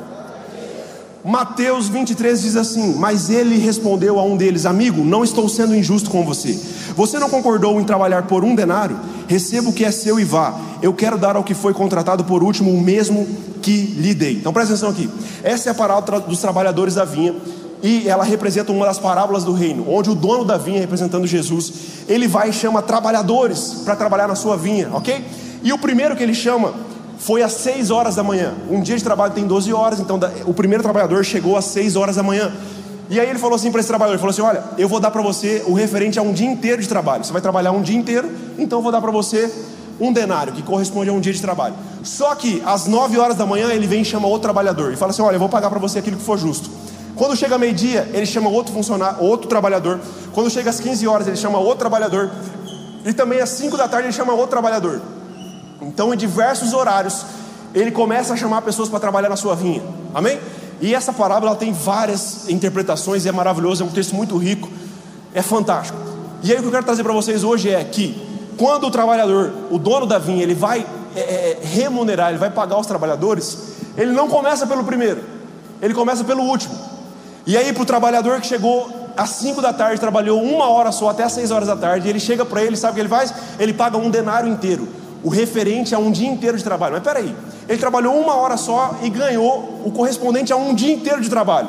[1.26, 6.08] Mateus 23 diz assim: Mas ele respondeu a um deles: Amigo, não estou sendo injusto
[6.08, 6.56] com você.
[6.94, 8.96] Você não concordou em trabalhar por um denário?
[9.26, 10.56] Receba o que é seu e vá.
[10.80, 13.26] Eu quero dar ao que foi contratado por último o mesmo
[13.60, 14.34] que lhe dei.
[14.34, 15.10] Então presta atenção aqui.
[15.42, 17.34] Essa é a parábola dos trabalhadores da vinha.
[17.82, 21.72] E ela representa uma das parábolas do reino, onde o dono da vinha, representando Jesus,
[22.08, 25.24] ele vai e chama trabalhadores para trabalhar na sua vinha, ok?
[25.62, 26.72] E o primeiro que ele chama
[27.18, 28.54] foi às 6 horas da manhã.
[28.70, 32.16] Um dia de trabalho tem 12 horas, então o primeiro trabalhador chegou às 6 horas
[32.16, 32.52] da manhã.
[33.08, 35.10] E aí ele falou assim para esse trabalhador, ele falou assim: "Olha, eu vou dar
[35.10, 37.24] para você o referente a um dia inteiro de trabalho.
[37.24, 39.50] Você vai trabalhar um dia inteiro, então eu vou dar para você
[40.00, 41.74] um denário que corresponde a um dia de trabalho.
[42.02, 45.12] Só que às 9 horas da manhã ele vem e chama outro trabalhador e fala
[45.12, 46.68] assim: "Olha, eu vou pagar para você aquilo que for justo".
[47.14, 49.98] Quando chega meio-dia, ele chama outro funcionário, outro trabalhador.
[50.34, 52.30] Quando chega às 15 horas, ele chama outro trabalhador.
[53.06, 55.00] E também às 5 da tarde ele chama outro trabalhador.
[55.86, 57.24] Então, em diversos horários,
[57.74, 59.82] ele começa a chamar pessoas para trabalhar na sua vinha.
[60.14, 60.38] Amém?
[60.80, 64.68] E essa parábola tem várias interpretações, é maravilhoso, é um texto muito rico,
[65.34, 65.98] é fantástico.
[66.42, 68.20] E aí o que eu quero trazer para vocês hoje é que
[68.58, 72.78] quando o trabalhador, o dono da vinha, ele vai é, é, remunerar, ele vai pagar
[72.78, 73.58] os trabalhadores,
[73.96, 75.22] ele não começa pelo primeiro,
[75.80, 76.74] ele começa pelo último.
[77.46, 81.08] E aí para o trabalhador que chegou às 5 da tarde, trabalhou uma hora só
[81.08, 83.32] até às 6 horas da tarde, ele chega para ele, sabe o que ele faz?
[83.58, 84.88] Ele paga um denário inteiro
[85.26, 86.92] o referente a um dia inteiro de trabalho.
[86.94, 87.34] Mas peraí,
[87.68, 91.68] ele trabalhou uma hora só e ganhou o correspondente a um dia inteiro de trabalho.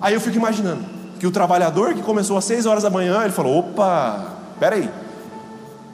[0.00, 0.82] Aí eu fico imaginando
[1.20, 4.24] que o trabalhador que começou às 6 horas da manhã, ele falou: opa,
[4.58, 4.88] peraí.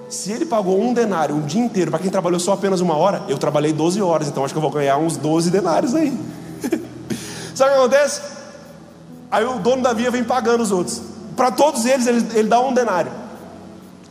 [0.09, 3.25] Se ele pagou um denário um dia inteiro para quem trabalhou só apenas uma hora,
[3.29, 6.17] eu trabalhei 12 horas, então acho que eu vou ganhar uns 12 denários aí.
[7.57, 8.21] Sabe o que acontece?
[9.33, 11.03] Aí o dono da via vem pagando os outros.
[11.35, 13.11] Para todos eles, ele, ele dá um denário.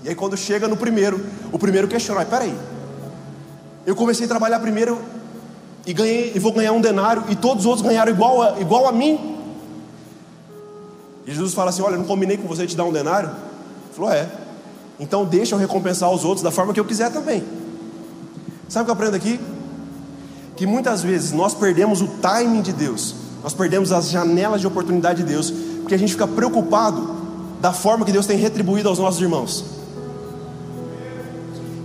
[0.08, 1.20] E aí quando chega no primeiro,
[1.52, 2.58] o primeiro questiona, peraí,
[3.86, 4.98] eu comecei a trabalhar primeiro
[5.86, 8.88] e ganhei, e vou ganhar um denário, e todos os outros ganharam igual a, igual
[8.88, 9.38] a mim.
[11.26, 13.30] E Jesus fala assim: Olha, eu não combinei com você te dar um denário.
[13.92, 14.30] falou: É.
[14.98, 17.44] Então deixa eu recompensar os outros da forma que eu quiser também.
[18.70, 19.42] Sabe o que eu aprendo aqui?
[20.56, 25.22] Que muitas vezes nós perdemos o timing de Deus, nós perdemos as janelas de oportunidade
[25.22, 27.14] de Deus, porque a gente fica preocupado
[27.60, 29.77] da forma que Deus tem retribuído aos nossos irmãos.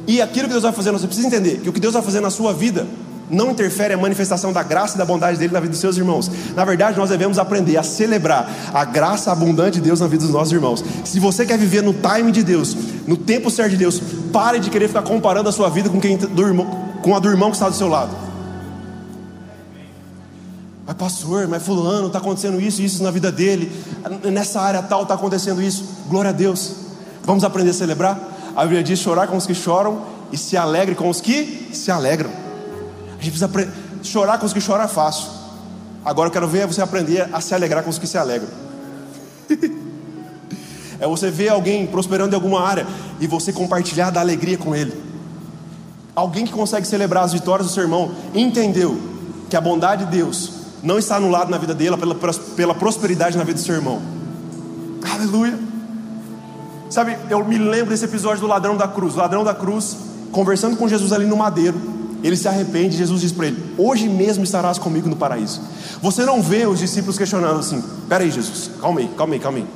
[0.06, 2.20] E aquilo que Deus vai fazer, você precisa entender que o que Deus vai fazer
[2.20, 2.86] na sua vida
[3.32, 6.30] não interfere a manifestação da graça e da bondade dele na vida dos seus irmãos.
[6.54, 10.32] Na verdade, nós devemos aprender a celebrar a graça abundante de Deus na vida dos
[10.32, 10.84] nossos irmãos.
[11.04, 14.00] Se você quer viver no time de Deus, no tempo certo de Deus,
[14.32, 16.66] pare de querer ficar comparando a sua vida com, quem, do irmão,
[17.00, 18.14] com a do irmão que está do seu lado.
[20.86, 23.72] Mas pastor, mas fulano, está acontecendo isso, isso na vida dele,
[24.30, 25.84] nessa área tal está acontecendo isso.
[26.08, 26.72] Glória a Deus.
[27.24, 28.31] Vamos aprender a celebrar?
[28.54, 31.90] A Bíblia diz chorar com os que choram e se alegre com os que se
[31.90, 32.30] alegram.
[33.18, 35.28] A gente precisa chorar com os que choram é fácil.
[36.04, 38.48] Agora eu quero ver você aprender a se alegrar com os que se alegram.
[40.98, 42.86] é você ver alguém prosperando em alguma área
[43.20, 44.92] e você compartilhar da alegria com ele.
[46.14, 49.00] Alguém que consegue celebrar as vitórias do seu irmão entendeu
[49.48, 53.44] que a bondade de Deus não está anulada na vida dele pela, pela prosperidade na
[53.44, 54.02] vida do seu irmão.
[55.14, 55.71] Aleluia.
[56.92, 59.14] Sabe, eu me lembro desse episódio do ladrão da cruz.
[59.14, 59.96] O ladrão da cruz
[60.30, 61.80] conversando com Jesus ali no madeiro.
[62.22, 65.62] Ele se arrepende, Jesus diz para ele: Hoje mesmo estarás comigo no paraíso.
[66.02, 69.66] Você não vê os discípulos questionando assim: Peraí, Jesus, calma aí, calma aí, calma aí.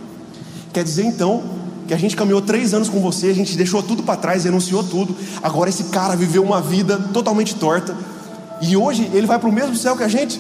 [0.75, 1.43] Quer dizer então
[1.89, 4.85] que a gente caminhou três anos com você, a gente deixou tudo para trás, renunciou
[4.85, 5.17] tudo.
[5.43, 7.97] Agora esse cara viveu uma vida totalmente torta
[8.61, 10.39] e hoje ele vai para o mesmo céu que a gente.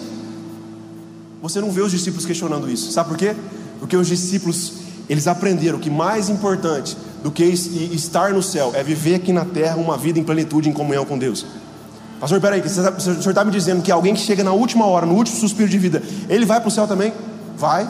[1.40, 3.34] Você não vê os discípulos questionando isso, sabe por quê?
[3.80, 9.16] Porque os discípulos eles aprenderam que mais importante do que estar no céu é viver
[9.16, 11.46] aqui na terra uma vida em plenitude, em comunhão com Deus.
[12.20, 15.14] Pastor, peraí, o senhor está me dizendo que alguém que chega na última hora, no
[15.14, 17.12] último suspiro de vida, ele vai para o céu também?
[17.56, 17.88] Vai.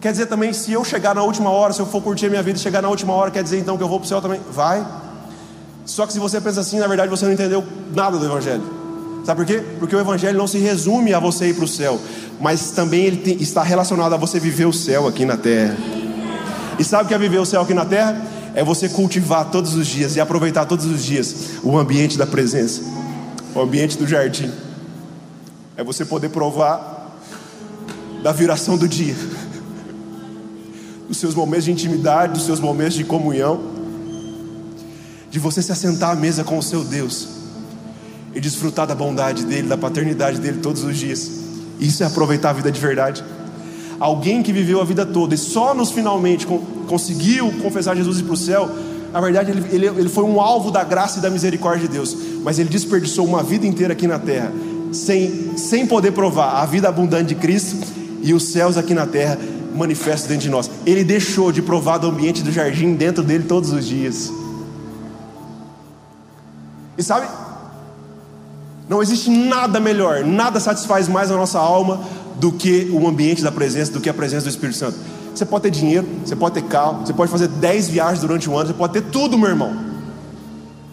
[0.00, 2.42] Quer dizer também, se eu chegar na última hora, se eu for curtir a minha
[2.42, 4.20] vida e chegar na última hora, quer dizer então que eu vou para o céu
[4.20, 4.40] também?
[4.52, 4.84] Vai.
[5.86, 7.64] Só que se você pensa assim, na verdade você não entendeu
[7.94, 8.81] nada do Evangelho.
[9.24, 9.62] Sabe por quê?
[9.78, 12.00] Porque o Evangelho não se resume a você ir para o céu,
[12.40, 15.76] mas também ele tem, está relacionado a você viver o céu aqui na terra.
[16.78, 18.20] E sabe o que é viver o céu aqui na terra?
[18.54, 22.82] é você cultivar todos os dias e aproveitar todos os dias o ambiente da presença,
[23.54, 24.50] o ambiente do jardim.
[25.76, 27.18] É você poder provar
[28.22, 29.16] da viração do dia,
[31.08, 33.72] dos seus momentos de intimidade, dos seus momentos de comunhão,
[35.30, 37.41] de você se assentar à mesa com o seu Deus
[38.34, 41.30] e desfrutar da bondade dele, da paternidade dele todos os dias.
[41.78, 43.24] Isso é aproveitar a vida de verdade.
[43.98, 46.46] Alguém que viveu a vida toda e só nos finalmente
[46.88, 48.70] conseguiu confessar Jesus e ir para o céu,
[49.12, 52.16] na verdade ele, ele, ele foi um alvo da graça e da misericórdia de Deus,
[52.42, 54.52] mas ele desperdiçou uma vida inteira aqui na terra,
[54.92, 57.76] sem, sem poder provar a vida abundante de Cristo
[58.22, 59.38] e os céus aqui na terra
[59.74, 60.70] manifestos dentro de nós.
[60.86, 64.32] Ele deixou de provar do ambiente do jardim dentro dele todos os dias.
[66.96, 67.26] E sabe,
[68.88, 72.00] não existe nada melhor, nada satisfaz mais a nossa alma
[72.36, 74.98] do que o ambiente da presença, do que a presença do Espírito Santo.
[75.34, 78.56] Você pode ter dinheiro, você pode ter carro, você pode fazer 10 viagens durante um
[78.56, 79.74] ano, você pode ter tudo, meu irmão.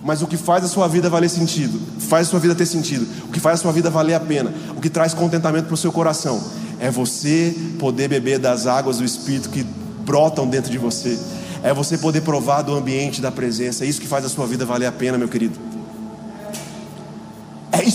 [0.03, 3.05] Mas o que faz a sua vida valer sentido, faz a sua vida ter sentido,
[3.25, 5.77] o que faz a sua vida valer a pena, o que traz contentamento para o
[5.77, 6.41] seu coração,
[6.79, 9.65] é você poder beber das águas do Espírito que
[10.05, 11.19] brotam dentro de você,
[11.61, 14.65] é você poder provar do ambiente da presença, é isso que faz a sua vida
[14.65, 15.68] valer a pena, meu querido.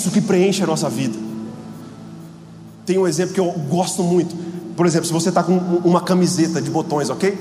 [0.05, 1.17] Isso que preenche a nossa vida.
[2.85, 4.37] Tem um exemplo que eu gosto muito.
[4.77, 7.35] Por exemplo, se você está com uma camiseta de botões, ok?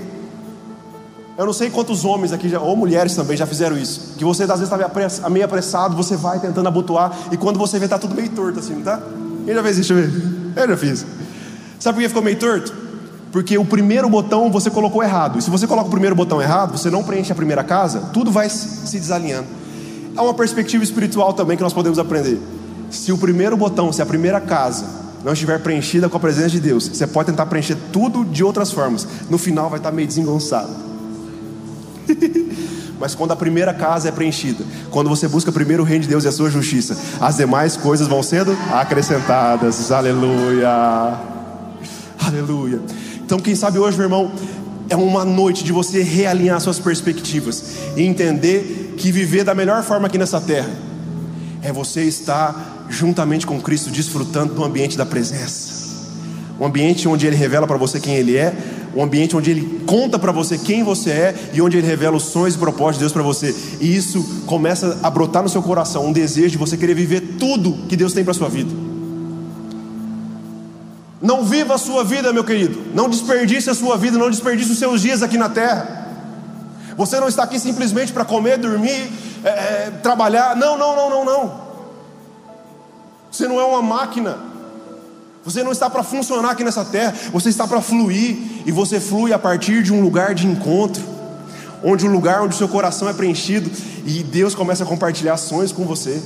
[1.37, 4.13] Eu não sei quantos homens aqui, já, ou mulheres também, já fizeram isso.
[4.17, 7.83] Que você às vezes está meio apressado, você vai tentando abotoar, e quando você vê,
[7.83, 8.97] está tudo meio torto assim, tá?
[9.43, 9.93] Quem já fez isso?
[9.93, 10.61] Deixa eu ver.
[10.61, 11.05] Eu já fiz.
[11.81, 12.73] Sabe por que ficou meio torto?
[13.29, 15.37] Porque o primeiro botão você colocou errado.
[15.37, 18.31] E se você coloca o primeiro botão errado, você não preenche a primeira casa, tudo
[18.31, 19.62] vai se desalinhando.
[20.15, 22.39] É uma perspectiva espiritual também que nós podemos aprender.
[22.89, 24.85] Se o primeiro botão, se a primeira casa
[25.23, 28.71] não estiver preenchida com a presença de Deus, você pode tentar preencher tudo de outras
[28.71, 29.07] formas.
[29.29, 30.69] No final vai estar meio desengonçado.
[32.99, 36.23] Mas quando a primeira casa é preenchida, quando você busca primeiro o reino de Deus
[36.23, 39.91] e a sua justiça, as demais coisas vão sendo acrescentadas.
[39.91, 41.19] Aleluia.
[42.25, 42.79] Aleluia.
[43.25, 44.31] Então, quem sabe hoje, meu irmão,
[44.89, 47.63] é uma noite de você realinhar suas perspectivas
[47.95, 50.69] e entender que viver da melhor forma aqui nessa terra
[51.61, 55.83] é você estar juntamente com Cristo, desfrutando do ambiente da presença.
[56.59, 58.53] Um ambiente onde Ele revela para você quem Ele é,
[58.95, 62.23] um ambiente onde Ele conta para você quem você é e onde Ele revela os
[62.23, 63.55] sonhos e propósitos de Deus para você.
[63.79, 67.87] E isso começa a brotar no seu coração um desejo de você querer viver tudo
[67.87, 68.92] que Deus tem para sua vida.
[71.23, 72.83] Não viva a sua vida, meu querido.
[72.93, 76.03] Não desperdice a sua vida, não desperdice os seus dias aqui na terra.
[76.97, 79.09] Você não está aqui simplesmente para comer, dormir,
[79.41, 80.53] é, é, trabalhar.
[80.53, 81.61] Não, não, não, não, não.
[83.31, 84.37] Você não é uma máquina.
[85.45, 87.13] Você não está para funcionar aqui nessa terra.
[87.31, 88.37] Você está para fluir.
[88.65, 91.01] E você flui a partir de um lugar de encontro.
[91.81, 93.71] Onde o um lugar onde o seu coração é preenchido.
[94.05, 96.21] E Deus começa a compartilhar sonhos com você.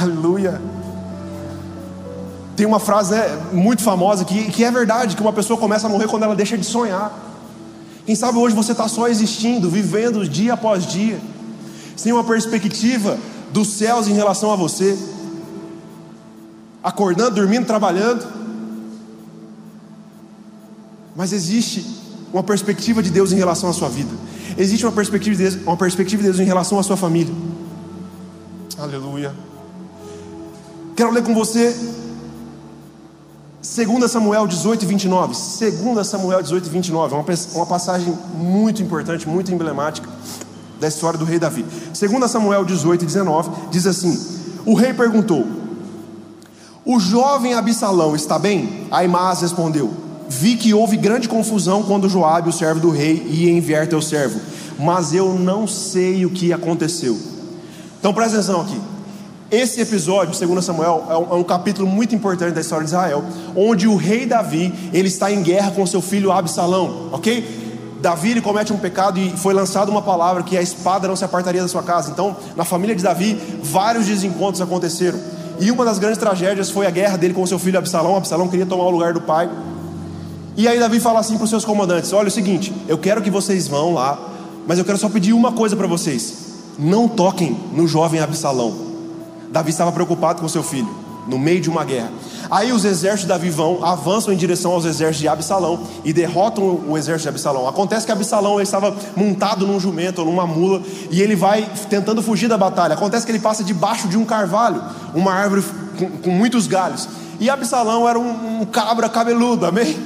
[0.00, 0.81] Aleluia.
[2.62, 5.90] Tem uma frase né, muito famosa que, que é verdade: que uma pessoa começa a
[5.90, 7.12] morrer quando ela deixa de sonhar.
[8.06, 11.20] Quem sabe hoje você está só existindo, vivendo dia após dia,
[11.96, 13.18] sem uma perspectiva
[13.52, 14.96] dos céus em relação a você,
[16.84, 18.24] acordando, dormindo, trabalhando.
[21.16, 21.84] Mas existe
[22.32, 24.14] uma perspectiva de Deus em relação à sua vida,
[24.56, 27.34] existe uma perspectiva de Deus, uma perspectiva de Deus em relação à sua família.
[28.78, 29.34] Aleluia.
[30.94, 32.01] Quero ler com você
[33.62, 35.34] 2 Samuel 18, 29.
[35.34, 37.14] 2 Samuel 18, 29.
[37.14, 40.08] É uma, uma passagem muito importante, muito emblemática
[40.80, 41.64] da história do rei Davi.
[41.96, 44.18] 2 Samuel 18, 19 diz assim:
[44.66, 45.46] O rei perguntou:
[46.84, 48.88] O jovem Absalão está bem?
[48.90, 49.92] Aimaas respondeu:
[50.28, 54.40] Vi que houve grande confusão quando Joabe, o servo do rei, ia enviar teu servo,
[54.76, 57.16] mas eu não sei o que aconteceu.
[58.00, 58.91] Então presta atenção aqui.
[59.52, 63.22] Esse episódio, segundo Samuel, é um, é um, capítulo muito importante da história de Israel,
[63.54, 67.98] onde o rei Davi ele está em guerra com seu filho Absalão, ok?
[68.00, 71.22] Davi ele comete um pecado e foi lançada uma palavra que a espada não se
[71.26, 72.10] apartaria da sua casa.
[72.10, 75.20] Então, na família de Davi, vários desencontros aconteceram.
[75.60, 78.16] E uma das grandes tragédias foi a guerra dele com seu filho Absalão.
[78.16, 79.50] Absalão queria tomar o lugar do pai.
[80.56, 83.20] E aí Davi fala assim para os seus comandantes: Olha, é o seguinte, eu quero
[83.20, 84.18] que vocês vão lá,
[84.66, 86.36] mas eu quero só pedir uma coisa para vocês:
[86.78, 88.91] não toquem no jovem Absalão.
[89.52, 90.88] Davi estava preocupado com seu filho,
[91.28, 92.10] no meio de uma guerra.
[92.50, 96.80] Aí os exércitos de Davi vão, avançam em direção aos exércitos de Absalão e derrotam
[96.88, 97.68] o exército de Absalão.
[97.68, 102.22] Acontece que Absalão ele estava montado num jumento ou numa mula e ele vai tentando
[102.22, 102.94] fugir da batalha.
[102.94, 104.82] Acontece que ele passa debaixo de um carvalho,
[105.14, 105.62] uma árvore
[105.98, 107.06] com, com muitos galhos.
[107.38, 109.98] E Absalão era um, um cabra cabeludo, amém?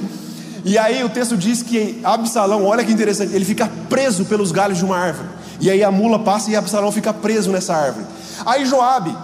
[0.65, 4.77] E aí o texto diz que Absalão, olha que interessante, ele fica preso pelos galhos
[4.77, 5.29] de uma árvore.
[5.61, 8.05] E aí a mula passa e Absalão fica preso nessa árvore.
[8.45, 9.15] Aí Joabe,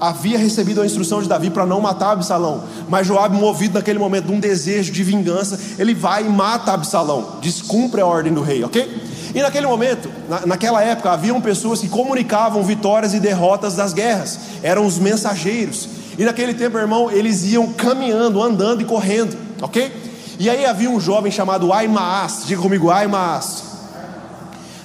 [0.00, 4.26] havia recebido a instrução de Davi para não matar Absalão, mas Joabe, movido naquele momento
[4.26, 8.64] de um desejo de vingança, ele vai e mata Absalão, descumpre a ordem do rei,
[8.64, 9.10] ok?
[9.34, 14.38] E naquele momento, na, naquela época, haviam pessoas que comunicavam vitórias e derrotas das guerras,
[14.62, 15.88] eram os mensageiros.
[16.18, 19.92] E naquele tempo, irmão, eles iam caminhando, andando e correndo, ok?
[20.38, 23.69] E aí havia um jovem chamado Aimaas, diga comigo, Aimaas.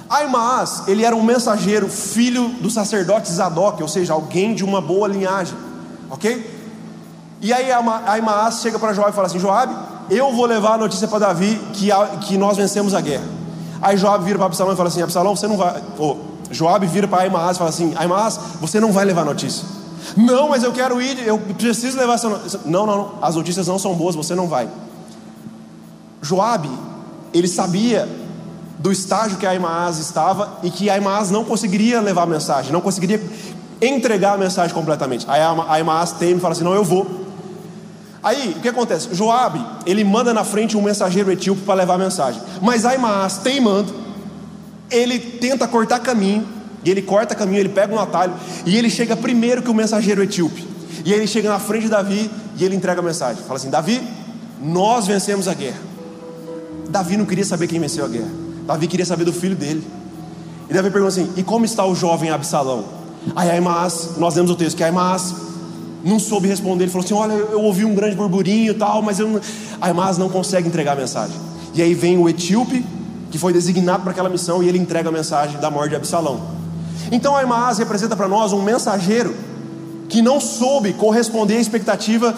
[0.09, 5.07] Aimaas, ele era um mensageiro, filho do sacerdote Zadok, ou seja, alguém de uma boa
[5.07, 5.57] linhagem,
[6.09, 6.53] ok?
[7.41, 9.75] E aí Aimaas chega para Joab e fala assim: Joab,
[10.09, 11.89] eu vou levar a notícia para Davi que,
[12.21, 13.25] que nós vencemos a guerra.
[13.81, 15.81] Aí Joab vira para Absalão e fala assim: Absalão, você não vai.
[15.99, 16.17] Oh,
[16.51, 19.65] Joab vira para Aimaas e fala assim: Aimaas, você não vai levar a notícia.
[20.15, 22.59] Não, mas eu quero ir, eu preciso levar essa notícia.
[22.65, 24.69] Não, não, não, as notícias não são boas, você não vai.
[26.21, 26.69] Joab,
[27.33, 28.07] ele sabia
[28.85, 33.19] do estágio que Aimaas estava e que Aimaas não conseguiria levar a mensagem, não conseguiria
[33.81, 35.25] entregar a mensagem completamente.
[35.27, 37.25] Aí Aimaas teme e fala assim: Não, eu vou.
[38.21, 39.09] Aí o que acontece?
[39.11, 43.91] Joabe ele manda na frente um mensageiro etíope para levar a mensagem, mas Aimaas teimando,
[44.91, 46.47] ele tenta cortar caminho
[46.83, 48.35] e ele corta caminho, ele pega um atalho
[48.67, 50.63] e ele chega primeiro que o mensageiro etíope.
[51.03, 53.41] E ele chega na frente de Davi e ele entrega a mensagem.
[53.47, 53.99] Fala assim: Davi,
[54.61, 55.81] nós vencemos a guerra.
[56.87, 58.44] Davi não queria saber quem venceu a guerra.
[58.65, 59.85] Davi queria saber do filho dele.
[60.69, 62.83] E Davi pergunta assim: E como está o jovem Absalão?
[63.35, 65.33] Aí Aimaas, nós lemos o texto que Aimaas
[66.03, 66.85] não soube responder.
[66.85, 69.41] Ele falou assim: Olha, eu ouvi um grande burburinho e tal, mas eu não...
[69.79, 71.35] Aimaas não consegue entregar a mensagem.
[71.73, 72.85] E aí vem o etíope,
[73.29, 76.39] que foi designado para aquela missão, e ele entrega a mensagem da morte de Absalão.
[77.11, 79.35] Então Aimaas representa para nós um mensageiro
[80.09, 82.33] que não soube corresponder à expectativa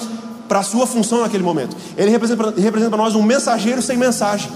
[0.48, 1.76] para a sua função naquele momento.
[1.98, 4.50] Ele representa, representa para nós um mensageiro sem mensagem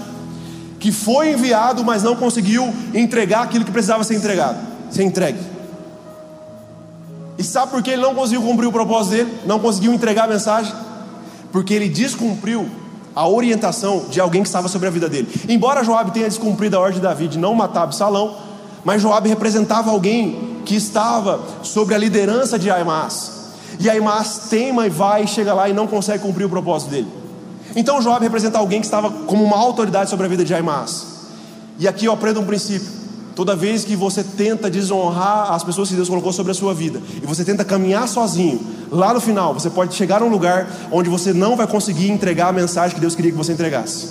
[0.82, 4.58] que foi enviado, mas não conseguiu entregar aquilo que precisava ser entregado,
[4.90, 5.38] ser entregue.
[7.38, 9.32] E sabe por que ele não conseguiu cumprir o propósito dele?
[9.46, 10.74] Não conseguiu entregar a mensagem?
[11.52, 12.68] Porque ele descumpriu
[13.14, 15.28] a orientação de alguém que estava sobre a vida dele.
[15.48, 18.36] Embora Joabe tenha descumprido a ordem de Davi de não matar Absalão,
[18.84, 23.30] mas Joabe representava alguém que estava sobre a liderança de Aimaas.
[23.78, 27.21] E Aimaas teima e vai, chega lá e não consegue cumprir o propósito dele.
[27.74, 31.06] Então Joab representa alguém que estava como uma autoridade sobre a vida de Aimaas.
[31.78, 33.02] E aqui eu aprendo um princípio.
[33.34, 37.00] Toda vez que você tenta desonrar as pessoas que Deus colocou sobre a sua vida,
[37.22, 38.60] e você tenta caminhar sozinho,
[38.90, 42.48] lá no final você pode chegar a um lugar onde você não vai conseguir entregar
[42.48, 44.06] a mensagem que Deus queria que você entregasse.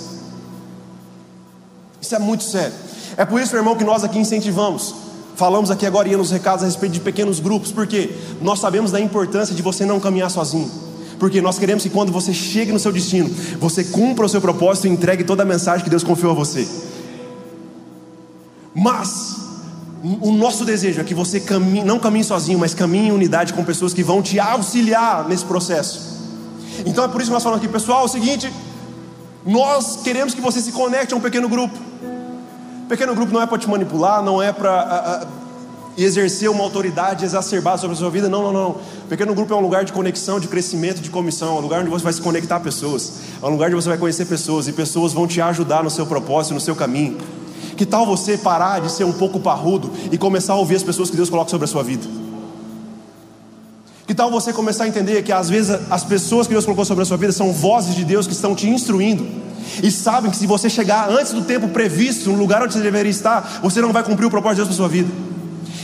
[2.00, 2.74] Isso é muito sério.
[3.16, 4.94] É por isso, irmão, que nós aqui incentivamos.
[5.36, 8.10] Falamos aqui agora nos recados a respeito de pequenos grupos, porque
[8.40, 10.70] nós sabemos da importância de você não caminhar sozinho.
[11.22, 14.88] Porque nós queremos que quando você chegue no seu destino, você cumpra o seu propósito
[14.88, 16.66] e entregue toda a mensagem que Deus confiou a você.
[18.74, 19.36] Mas
[20.20, 23.62] o nosso desejo é que você caminhe, não caminhe sozinho, mas caminhe em unidade com
[23.62, 26.00] pessoas que vão te auxiliar nesse processo.
[26.84, 28.52] Então é por isso que nós falamos aqui, pessoal, é o seguinte:
[29.46, 31.78] nós queremos que você se conecte a um pequeno grupo.
[32.88, 35.24] Pequeno grupo não é para te manipular, não é para
[35.96, 38.28] exercer uma autoridade exacerbada sobre a sua vida.
[38.28, 38.76] Não, não, não.
[39.08, 41.56] Pequeno grupo é um lugar de conexão, de crescimento, de comissão.
[41.56, 43.14] É um lugar onde você vai se conectar a pessoas.
[43.42, 46.06] É um lugar onde você vai conhecer pessoas e pessoas vão te ajudar no seu
[46.06, 47.18] propósito, no seu caminho.
[47.76, 51.10] Que tal você parar de ser um pouco parrudo e começar a ouvir as pessoas
[51.10, 52.06] que Deus coloca sobre a sua vida?
[54.06, 57.02] Que tal você começar a entender que às vezes as pessoas que Deus colocou sobre
[57.02, 59.26] a sua vida são vozes de Deus que estão te instruindo
[59.82, 63.10] e sabem que se você chegar antes do tempo previsto no lugar onde você deveria
[63.10, 65.31] estar, você não vai cumprir o propósito de Deus para sua vida.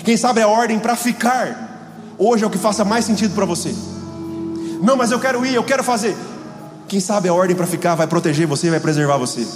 [0.09, 3.75] Quem sabe a ordem para ficar hoje é o que faça mais sentido para você.
[4.83, 6.17] Não, mas eu quero ir, eu quero fazer.
[6.89, 9.47] Quem sabe a ordem para ficar vai proteger você vai preservar você.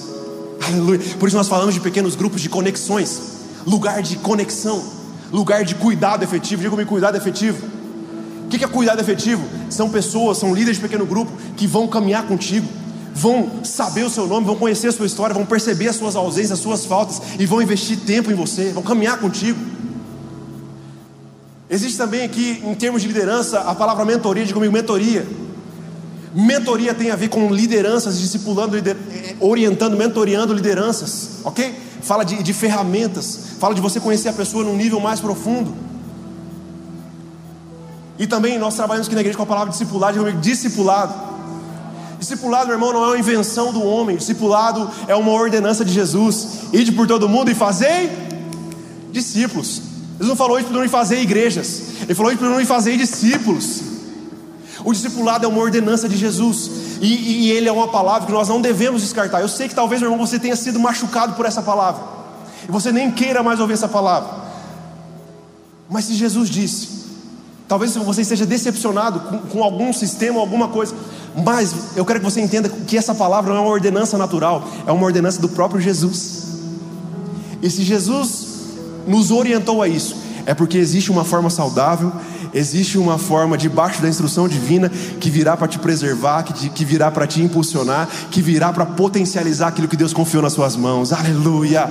[0.66, 1.00] Aleluia.
[1.18, 3.18] Por isso nós falamos de pequenos grupos de conexões,
[3.66, 4.84] lugar de conexão,
[5.32, 6.60] lugar de cuidado efetivo.
[6.60, 7.66] Diga-me cuidado efetivo.
[8.44, 9.42] O que é cuidado efetivo?
[9.70, 12.68] São pessoas, são líderes de pequeno grupo que vão caminhar contigo,
[13.14, 16.52] vão saber o seu nome, vão conhecer a sua história, vão perceber as suas ausências,
[16.52, 19.71] as suas faltas e vão investir tempo em você, vão caminhar contigo.
[21.72, 25.26] Existe também aqui, em termos de liderança, a palavra mentoria, diga comigo, mentoria.
[26.34, 28.94] Mentoria tem a ver com lideranças, discipulando, lider...
[29.10, 31.74] Eh, orientando, mentoreando lideranças, ok?
[32.02, 35.74] Fala de, de ferramentas, fala de você conhecer a pessoa num nível mais profundo.
[38.18, 41.14] E também nós trabalhamos aqui na igreja com a palavra discipulado, diga comigo, discipulado.
[42.18, 46.64] Discipulado, meu irmão, não é uma invenção do homem, discipulado é uma ordenança de Jesus.
[46.70, 48.10] Ide por todo mundo e fazei
[49.10, 49.91] discípulos.
[50.12, 53.92] Jesus não falou isso para não fazer igrejas, ele falou isso para não fazer discípulos.
[54.84, 56.70] O discipulado é uma ordenança de Jesus.
[57.00, 59.40] E, e, ele é uma palavra que nós não devemos descartar.
[59.40, 62.02] Eu sei que talvez, meu irmão, você tenha sido machucado por essa palavra.
[62.68, 64.42] E você nem queira mais ouvir essa palavra.
[65.88, 66.88] Mas se Jesus disse,
[67.68, 70.94] talvez você esteja decepcionado com, com algum sistema, alguma coisa.
[71.44, 74.92] Mas eu quero que você entenda que essa palavra não é uma ordenança natural, é
[74.92, 76.44] uma ordenança do próprio Jesus.
[77.60, 78.51] E se Jesus
[79.06, 82.12] nos orientou a isso, é porque existe uma forma saudável
[82.54, 87.10] Existe uma forma debaixo da instrução divina que virá para te preservar, que, que virá
[87.10, 91.12] para te impulsionar, que virá para potencializar aquilo que Deus confiou nas suas mãos.
[91.14, 91.90] Aleluia!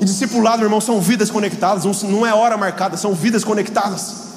[0.00, 4.30] E discipulado, meu irmão, são vidas conectadas, não é hora marcada, são vidas conectadas.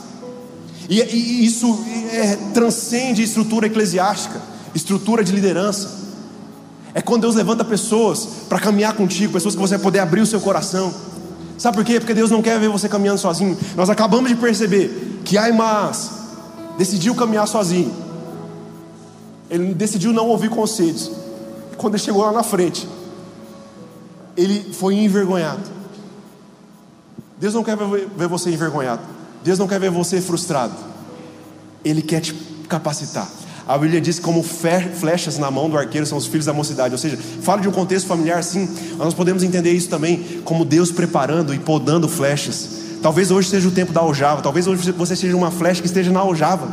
[0.87, 4.39] E, e isso é, transcende estrutura eclesiástica,
[4.75, 6.03] estrutura de liderança.
[6.93, 10.27] É quando Deus levanta pessoas para caminhar contigo, pessoas que você vai poder abrir o
[10.27, 10.93] seu coração.
[11.57, 11.99] Sabe por quê?
[11.99, 13.57] Porque Deus não quer ver você caminhando sozinho.
[13.75, 16.11] Nós acabamos de perceber que Aimas
[16.77, 17.93] decidiu caminhar sozinho.
[19.49, 21.11] Ele decidiu não ouvir conselhos.
[21.77, 22.87] Quando ele chegou lá na frente,
[24.35, 25.61] ele foi envergonhado.
[27.39, 29.01] Deus não quer ver você envergonhado.
[29.43, 30.73] Deus não quer ver você frustrado.
[31.83, 32.33] Ele quer te
[32.67, 33.29] capacitar.
[33.67, 36.93] A Bíblia diz como flechas na mão do arqueiro são os filhos da mocidade.
[36.93, 38.67] Ou seja, fala de um contexto familiar assim.
[38.97, 43.71] Nós podemos entender isso também como Deus preparando e podando flechas Talvez hoje seja o
[43.71, 46.69] tempo da aljava, talvez hoje você seja uma flecha que esteja na aljava.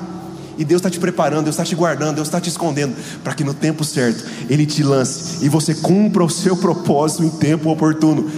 [0.56, 3.42] E Deus está te preparando, Deus está te guardando, Deus está te escondendo, para que
[3.42, 8.30] no tempo certo Ele te lance e você cumpra o seu propósito em tempo oportuno.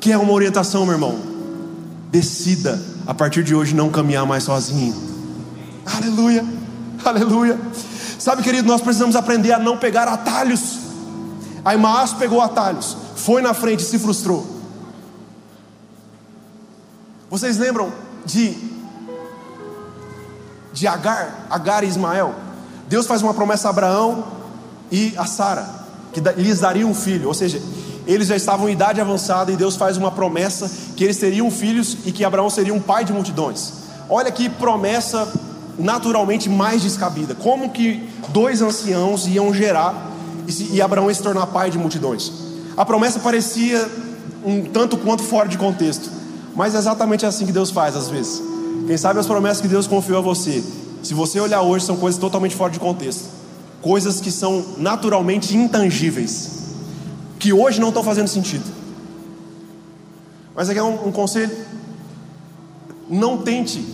[0.00, 1.16] Que é uma orientação, meu irmão.
[2.10, 4.94] Decida a partir de hoje não caminhar mais sozinho.
[5.86, 6.44] Aleluia,
[7.04, 7.58] aleluia.
[8.18, 10.78] Sabe, querido, nós precisamos aprender a não pegar atalhos.
[11.64, 14.46] Aimaas pegou atalhos, foi na frente e se frustrou.
[17.30, 17.92] Vocês lembram
[18.24, 18.74] de
[20.72, 22.34] de Agar, Agar e Ismael?
[22.88, 24.24] Deus faz uma promessa a Abraão
[24.90, 25.68] e a Sara,
[26.12, 27.62] que lhes daria um filho, ou seja,
[28.06, 31.96] eles já estavam em idade avançada e Deus faz uma promessa que eles teriam filhos
[32.04, 33.72] e que Abraão seria um pai de multidões.
[34.08, 35.26] Olha que promessa
[35.78, 37.34] naturalmente mais descabida.
[37.34, 40.12] Como que dois anciãos iam gerar
[40.72, 42.30] e, Abraão ia se tornar pai de multidões?
[42.76, 43.88] A promessa parecia
[44.44, 46.10] um tanto quanto fora de contexto.
[46.54, 48.42] Mas é exatamente assim que Deus faz às vezes.
[48.86, 50.62] Quem sabe as promessas que Deus confiou a você,
[51.02, 53.24] se você olhar hoje, são coisas totalmente fora de contexto.
[53.80, 56.62] Coisas que são naturalmente intangíveis,
[57.38, 58.64] que hoje não estão fazendo sentido.
[60.54, 61.54] Mas aqui é um, um conselho:
[63.08, 63.84] não tente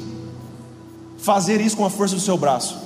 [1.22, 2.78] fazer isso com a força do seu braço,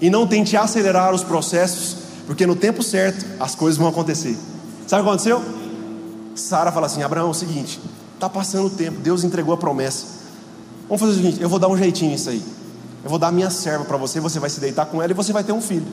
[0.00, 4.36] e não tente acelerar os processos, porque no tempo certo as coisas vão acontecer.
[4.86, 5.42] Sabe o que aconteceu?
[6.34, 7.80] Sara fala assim: Abraão, é o seguinte,
[8.14, 10.06] está passando o tempo, Deus entregou a promessa.
[10.88, 12.42] Vamos fazer o seguinte: eu vou dar um jeitinho nisso aí.
[13.04, 15.14] Eu vou dar a minha serva para você, você vai se deitar com ela e
[15.14, 15.86] você vai ter um filho.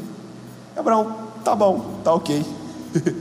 [0.76, 2.45] Abraão, tá bom, tá ok.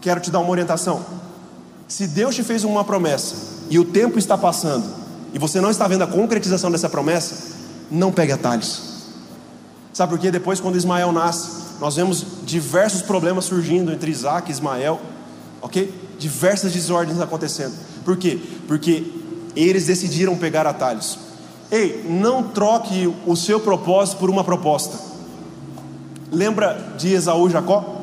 [0.00, 1.04] Quero te dar uma orientação.
[1.88, 3.34] Se Deus te fez uma promessa
[3.68, 5.03] e o tempo está passando
[5.34, 7.56] e você não está vendo a concretização dessa promessa,
[7.90, 8.94] não pegue atalhos.
[9.92, 10.30] Sabe por quê?
[10.30, 15.00] Depois, quando Ismael nasce, nós vemos diversos problemas surgindo entre Isaac e Ismael,
[15.60, 15.92] ok?
[16.20, 17.74] Diversas desordens acontecendo.
[18.04, 18.38] Por quê?
[18.68, 19.10] Porque
[19.56, 21.18] eles decidiram pegar atalhos.
[21.68, 24.96] Ei, não troque o seu propósito por uma proposta.
[26.30, 28.02] Lembra de Esaú e Jacó?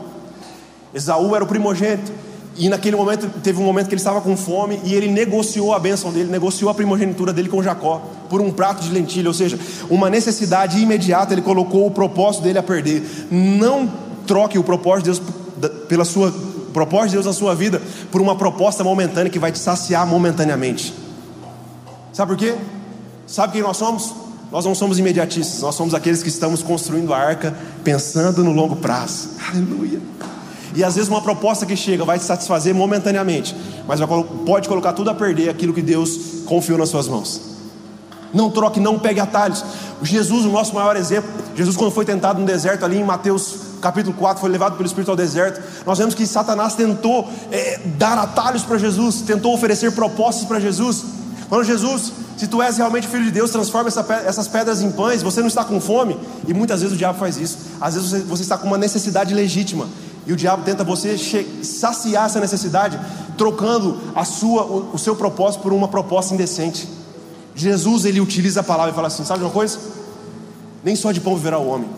[0.93, 2.11] Esaú era o primogênito.
[2.57, 5.79] E naquele momento, teve um momento que ele estava com fome e ele negociou a
[5.79, 9.57] bênção dele, negociou a primogenitura dele com Jacó por um prato de lentilha, ou seja,
[9.89, 13.03] uma necessidade imediata, ele colocou o propósito dele a perder.
[13.31, 13.89] Não
[14.27, 16.33] troque o propósito de Deus pela sua
[16.71, 20.93] propósito de Deus na sua vida por uma proposta momentânea que vai te saciar momentaneamente.
[22.13, 22.55] Sabe por quê?
[23.27, 24.13] Sabe quem nós somos?
[24.51, 28.75] Nós não somos imediatistas, nós somos aqueles que estamos construindo a arca pensando no longo
[28.75, 29.29] prazo.
[29.49, 29.99] Aleluia.
[30.75, 33.55] E às vezes uma proposta que chega vai te satisfazer momentaneamente,
[33.87, 33.99] mas
[34.45, 37.41] pode colocar tudo a perder aquilo que Deus confiou nas suas mãos.
[38.33, 39.63] Não troque, não pegue atalhos.
[40.01, 44.15] Jesus, o nosso maior exemplo, Jesus, quando foi tentado no deserto, ali em Mateus capítulo
[44.15, 45.61] 4, foi levado pelo Espírito ao deserto.
[45.85, 51.03] Nós vemos que Satanás tentou é, dar atalhos para Jesus, tentou oferecer propostas para Jesus.
[51.49, 55.21] Quando Jesus, se tu és realmente filho de Deus, transforma essa, essas pedras em pães,
[55.21, 56.17] você não está com fome,
[56.47, 57.57] e muitas vezes o diabo faz isso.
[57.81, 59.87] Às vezes você, você está com uma necessidade legítima,
[60.25, 61.17] e o diabo tenta você
[61.63, 62.99] saciar essa necessidade,
[63.37, 66.87] trocando a sua, o, o seu propósito por uma proposta indecente.
[67.55, 69.79] Jesus ele utiliza a palavra e fala assim: sabe de uma coisa?
[70.83, 71.89] Nem só de pão viverá o homem.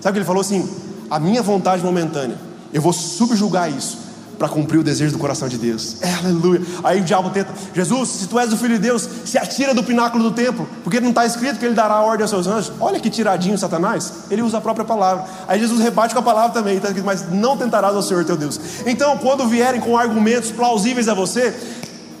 [0.00, 0.68] Sabe o que ele falou assim?
[1.10, 2.38] A minha vontade momentânea,
[2.72, 4.11] eu vou subjugar isso
[4.42, 5.98] para cumprir o desejo do coração de Deus.
[6.00, 6.60] É, aleluia.
[6.82, 9.84] Aí o diabo tenta, Jesus, se tu és o filho de Deus, se atira do
[9.84, 12.72] pináculo do templo, porque não está escrito que ele dará ordem aos seus anjos.
[12.80, 15.26] Olha que tiradinho Satanás, ele usa a própria palavra.
[15.46, 18.36] Aí Jesus rebate com a palavra também, está escrito, mas não tentarás ao Senhor teu
[18.36, 18.58] Deus.
[18.84, 21.56] Então, quando vierem com argumentos plausíveis a você,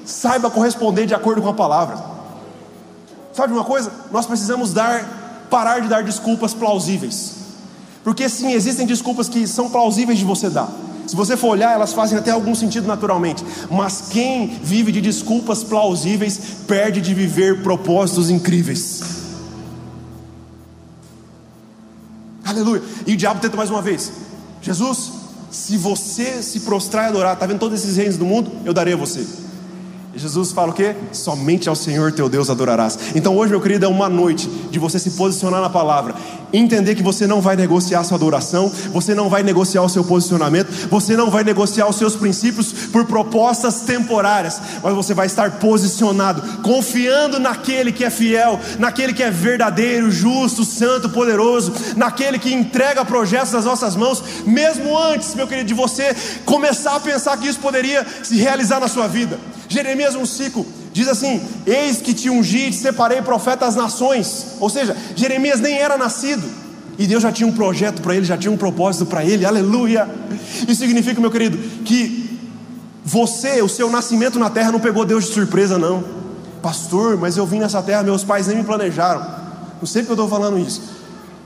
[0.04, 1.96] saiba corresponder de acordo com a palavra.
[3.32, 3.90] Sabe uma coisa?
[4.12, 7.32] Nós precisamos dar, parar de dar desculpas plausíveis.
[8.04, 10.68] Porque sim, existem desculpas que são plausíveis de você dar.
[11.12, 13.44] Se você for olhar, elas fazem até algum sentido naturalmente.
[13.70, 19.02] Mas quem vive de desculpas plausíveis perde de viver propósitos incríveis.
[22.42, 22.82] Aleluia.
[23.06, 24.10] E o diabo tenta mais uma vez:
[24.62, 25.12] Jesus,
[25.50, 28.50] se você se prostrar e adorar, está vendo todos esses reinos do mundo?
[28.64, 29.22] Eu darei a você.
[30.14, 30.94] Jesus fala o quê?
[31.12, 32.98] Somente ao Senhor teu Deus adorarás.
[33.14, 36.14] Então hoje, meu querido, é uma noite de você se posicionar na palavra,
[36.52, 40.70] entender que você não vai negociar sua adoração, você não vai negociar o seu posicionamento,
[40.88, 46.62] você não vai negociar os seus princípios por propostas temporárias, mas você vai estar posicionado,
[46.62, 53.04] confiando naquele que é fiel, naquele que é verdadeiro, justo, santo, poderoso, naquele que entrega
[53.04, 57.58] projetos nas nossas mãos, mesmo antes, meu querido, de você começar a pensar que isso
[57.58, 59.38] poderia se realizar na sua vida.
[59.68, 64.56] Jeremias 1,5 diz assim: Eis que te ungi e te separei profeta às nações.
[64.60, 66.42] Ou seja, Jeremias nem era nascido.
[66.98, 70.08] E Deus já tinha um projeto para ele, já tinha um propósito para ele, aleluia.
[70.68, 72.38] Isso significa, meu querido, que
[73.04, 76.04] você, o seu nascimento na terra não pegou Deus de surpresa, não.
[76.60, 79.20] Pastor, mas eu vim nessa terra, meus pais nem me planejaram.
[79.80, 80.82] Não sei porque eu estou falando isso.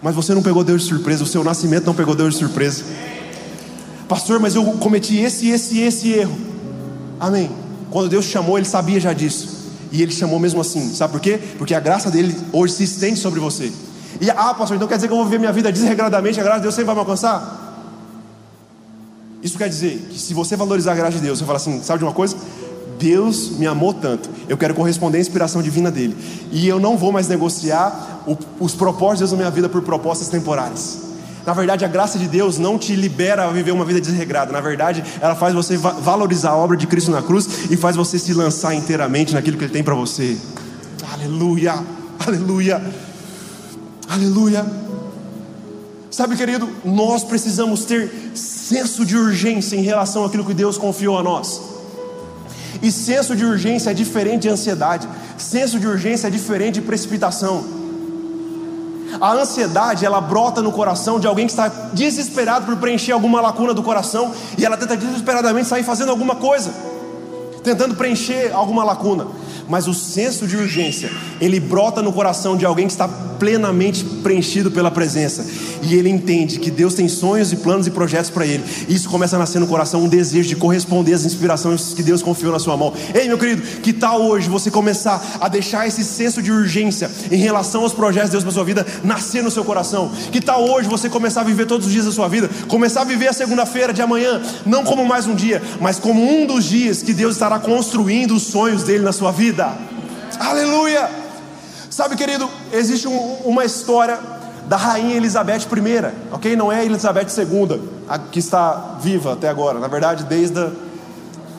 [0.02, 2.84] Mas você não pegou Deus de surpresa, o seu nascimento não pegou Deus de surpresa.
[4.08, 6.36] Pastor, mas eu cometi esse, esse, esse erro.
[7.18, 7.50] Amém.
[7.96, 9.48] Quando Deus chamou, ele sabia já disso.
[9.90, 10.92] E ele chamou mesmo assim.
[10.92, 11.40] Sabe por quê?
[11.56, 13.72] Porque a graça dele hoje se estende sobre você.
[14.20, 16.58] E ah, pastor, então quer dizer que eu vou viver minha vida desregradamente, a graça
[16.58, 17.88] de Deus sempre vai me alcançar?
[19.42, 22.00] Isso quer dizer que se você valorizar a graça de Deus, você fala assim, sabe
[22.00, 22.36] de uma coisa?
[22.98, 26.14] Deus me amou tanto, eu quero corresponder à inspiração divina dele.
[26.52, 28.26] E eu não vou mais negociar
[28.60, 30.98] os propósitos na minha vida por propostas temporárias.
[31.46, 34.50] Na verdade, a graça de Deus não te libera a viver uma vida desregrada.
[34.50, 38.18] Na verdade, ela faz você valorizar a obra de Cristo na cruz e faz você
[38.18, 40.36] se lançar inteiramente naquilo que Ele tem para você.
[41.12, 41.74] Aleluia,
[42.18, 42.82] aleluia,
[44.08, 44.66] aleluia.
[46.10, 51.22] Sabe, querido, nós precisamos ter senso de urgência em relação àquilo que Deus confiou a
[51.22, 51.60] nós.
[52.82, 55.08] E senso de urgência é diferente de ansiedade.
[55.38, 57.75] Senso de urgência é diferente de precipitação.
[59.20, 63.72] A ansiedade, ela brota no coração de alguém que está desesperado por preencher alguma lacuna
[63.72, 66.72] do coração e ela tenta desesperadamente sair fazendo alguma coisa,
[67.62, 69.26] tentando preencher alguma lacuna.
[69.68, 71.10] Mas o senso de urgência,
[71.40, 73.08] ele brota no coração de alguém que está
[73.38, 75.44] plenamente preenchido pela presença.
[75.82, 78.64] E ele entende que Deus tem sonhos e planos e projetos para ele.
[78.88, 82.22] E isso começa a nascer no coração um desejo de corresponder às inspirações que Deus
[82.22, 82.92] confiou na sua mão.
[83.14, 87.36] Ei, meu querido, que tal hoje você começar a deixar esse senso de urgência em
[87.36, 90.10] relação aos projetos de Deus para sua vida nascer no seu coração?
[90.32, 93.04] Que tal hoje você começar a viver todos os dias da sua vida, começar a
[93.04, 97.02] viver a segunda-feira de amanhã, não como mais um dia, mas como um dos dias
[97.02, 99.72] que Deus estará construindo os sonhos dele na sua vida?
[100.38, 101.25] Aleluia!
[101.96, 104.20] Sabe, querido, existe um, uma história
[104.68, 106.54] da rainha Elizabeth I, ok?
[106.54, 110.72] Não é Elizabeth II, a que está viva até agora, na verdade, desde o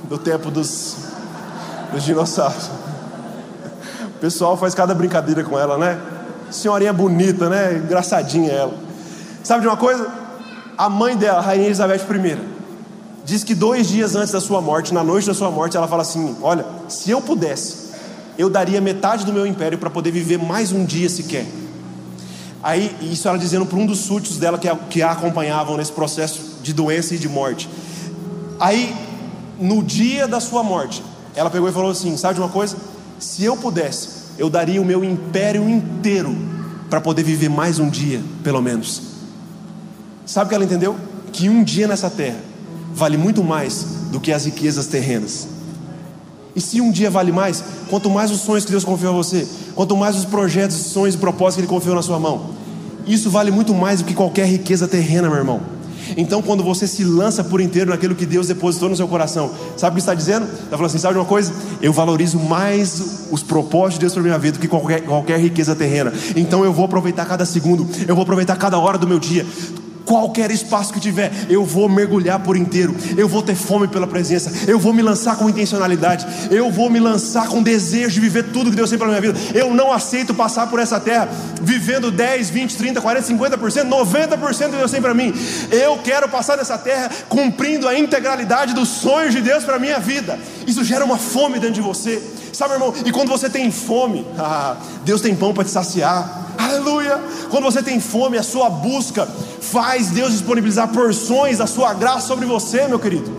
[0.08, 0.96] do tempo dos,
[1.92, 2.70] dos dinossauros.
[4.06, 6.00] O pessoal faz cada brincadeira com ela, né?
[6.52, 7.82] Senhorinha bonita, né?
[7.84, 8.76] Engraçadinha ela.
[9.44, 10.08] Sabe de uma coisa?
[10.78, 12.38] A mãe dela, a rainha Elizabeth I,
[13.26, 16.04] diz que dois dias antes da sua morte, na noite da sua morte, ela fala
[16.04, 17.87] assim: Olha, se eu pudesse,
[18.38, 21.46] eu daria metade do meu império para poder viver mais um dia sequer.
[22.62, 25.92] Aí, isso ela dizendo para um dos súditos dela que a, que a acompanhavam nesse
[25.92, 27.70] processo de doença e de morte.
[28.60, 28.96] Aí,
[29.60, 31.04] no dia da sua morte,
[31.36, 32.76] ela pegou e falou assim: Sabe de uma coisa?
[33.20, 36.36] Se eu pudesse, eu daria o meu império inteiro
[36.90, 39.02] para poder viver mais um dia, pelo menos.
[40.26, 40.96] Sabe o que ela entendeu?
[41.32, 42.40] Que um dia nessa terra
[42.94, 45.48] vale muito mais do que as riquezas terrenas.
[46.58, 49.48] E se um dia vale mais, quanto mais os sonhos que Deus confiou a você,
[49.76, 52.50] quanto mais os projetos, sonhos e propósitos que Ele confiou na sua mão,
[53.06, 55.62] isso vale muito mais do que qualquer riqueza terrena, meu irmão.
[56.18, 59.94] Então, quando você se lança por inteiro naquilo que Deus depositou no seu coração, sabe
[59.94, 60.46] o que está dizendo?
[60.46, 61.54] Está falando assim: sabe de uma coisa?
[61.80, 65.76] Eu valorizo mais os propósitos de Deus para minha vida do que qualquer, qualquer riqueza
[65.76, 66.12] terrena.
[66.36, 69.46] Então, eu vou aproveitar cada segundo, eu vou aproveitar cada hora do meu dia
[70.08, 74.52] qualquer espaço que tiver, eu vou mergulhar por inteiro, eu vou ter fome pela presença,
[74.66, 78.70] eu vou me lançar com intencionalidade, eu vou me lançar com desejo de viver tudo
[78.70, 79.38] que Deus tem para minha vida.
[79.54, 81.28] Eu não aceito passar por essa terra
[81.62, 85.34] vivendo 10, 20, 30, 40, 50%, 90% que Deus tem para mim.
[85.70, 90.40] Eu quero passar nessa terra cumprindo a integralidade dos sonhos de Deus para minha vida.
[90.66, 92.22] Isso gera uma fome dentro de você.
[92.54, 92.94] Sabe, irmão?
[93.06, 96.47] E quando você tem fome, ah, Deus tem pão para te saciar.
[96.68, 97.18] Aleluia!
[97.50, 102.46] Quando você tem fome, a sua busca faz Deus disponibilizar porções da sua graça sobre
[102.46, 103.32] você, meu querido.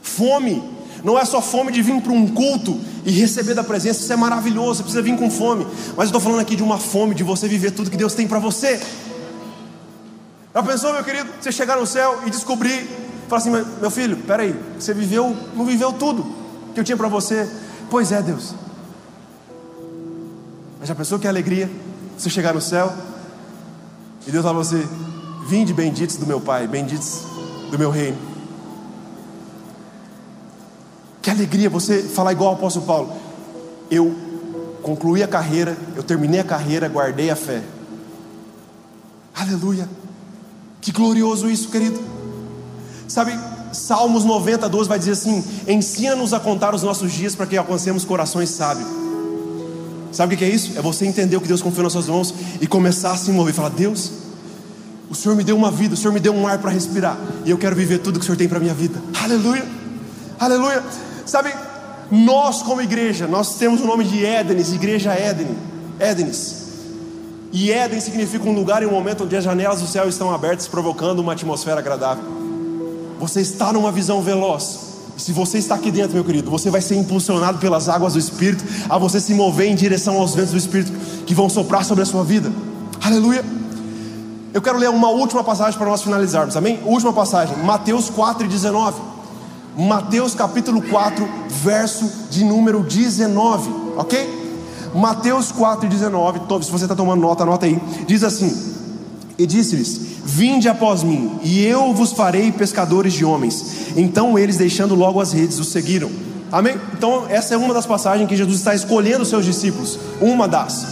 [0.00, 0.62] Fome
[1.04, 4.16] não é só fome de vir para um culto e receber da presença, isso é
[4.16, 5.66] maravilhoso, você precisa vir com fome.
[5.96, 8.26] Mas eu estou falando aqui de uma fome de você viver tudo que Deus tem
[8.26, 8.80] para você.
[10.54, 12.88] Já pensou, meu querido, você chegar no céu e descobrir,
[13.28, 16.24] falar assim, meu filho, peraí, você viveu, não viveu tudo
[16.72, 17.48] que eu tinha para você?
[17.90, 18.54] Pois é, Deus.
[20.82, 21.70] Mas já pensou que alegria
[22.18, 22.92] você chegar no céu
[24.26, 24.84] e Deus fala para você:
[25.46, 27.20] Vinde benditos do meu Pai, benditos
[27.70, 28.18] do meu reino.
[31.22, 33.12] Que alegria você falar igual o apóstolo Paulo.
[33.88, 34.12] Eu
[34.82, 37.62] concluí a carreira, eu terminei a carreira, guardei a fé.
[39.36, 39.88] Aleluia.
[40.80, 42.00] Que glorioso isso, querido.
[43.06, 43.38] Sabe,
[43.72, 48.04] Salmos 90, 12 vai dizer assim: Ensina-nos a contar os nossos dias para que alcancemos
[48.04, 49.11] corações sábios.
[50.12, 50.78] Sabe o que é isso?
[50.78, 53.52] É você entender o que Deus confiou nas suas mãos e começar a se mover
[53.52, 54.10] e falar: Deus,
[55.08, 57.50] o Senhor me deu uma vida, o Senhor me deu um ar para respirar, e
[57.50, 59.02] eu quero viver tudo que o Senhor tem para a minha vida.
[59.22, 59.64] Aleluia,
[60.38, 60.82] aleluia.
[61.24, 61.52] Sabe,
[62.10, 65.48] nós como igreja, nós temos o nome de Édenes, Igreja Éden,
[65.98, 66.62] Édenes.
[67.52, 70.66] E Éden significa um lugar e um momento onde as janelas do céu estão abertas,
[70.66, 72.24] provocando uma atmosfera agradável.
[73.18, 74.91] Você está numa visão veloz.
[75.16, 78.64] Se você está aqui dentro, meu querido, você vai ser impulsionado pelas águas do Espírito,
[78.88, 80.92] a você se mover em direção aos ventos do Espírito
[81.24, 82.50] que vão soprar sobre a sua vida.
[83.00, 83.44] Aleluia.
[84.54, 86.80] Eu quero ler uma última passagem para nós finalizarmos, amém?
[86.84, 89.12] Última passagem, Mateus 4 e 19.
[89.76, 94.42] Mateus capítulo 4, verso de número 19, ok?
[94.94, 97.80] Mateus 4 e 19, se você está tomando nota, anota aí.
[98.06, 98.54] Diz assim:
[99.38, 103.71] E disse-lhes: Vinde após mim, e eu vos farei pescadores de homens.
[103.96, 106.10] Então eles, deixando logo as redes, o seguiram.
[106.50, 106.78] Amém?
[106.92, 109.98] Então, essa é uma das passagens que Jesus está escolhendo os seus discípulos.
[110.20, 110.86] Uma das.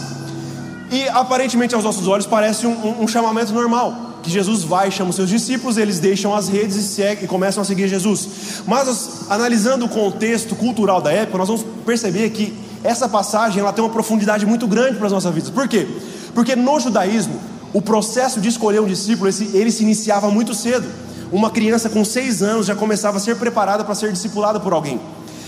[0.91, 4.09] E aparentemente, aos nossos olhos, parece um, um, um chamamento normal.
[4.23, 7.61] Que Jesus vai, chama os seus discípulos, eles deixam as redes e, segue, e começam
[7.61, 8.27] a seguir Jesus.
[8.67, 13.83] Mas, analisando o contexto cultural da época, nós vamos perceber que essa passagem ela tem
[13.83, 15.49] uma profundidade muito grande para as nossas vidas.
[15.49, 15.87] Por quê?
[16.33, 17.39] Porque no judaísmo,
[17.73, 20.87] o processo de escolher um discípulo, ele se iniciava muito cedo.
[21.31, 24.99] Uma criança com seis anos já começava a ser preparada para ser discipulada por alguém.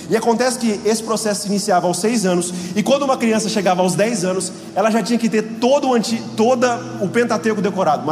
[0.09, 3.81] E acontece que esse processo se iniciava aos seis anos, e quando uma criança chegava
[3.81, 8.03] aos dez anos, ela já tinha que ter todo o, anti, toda o Pentateuco decorado.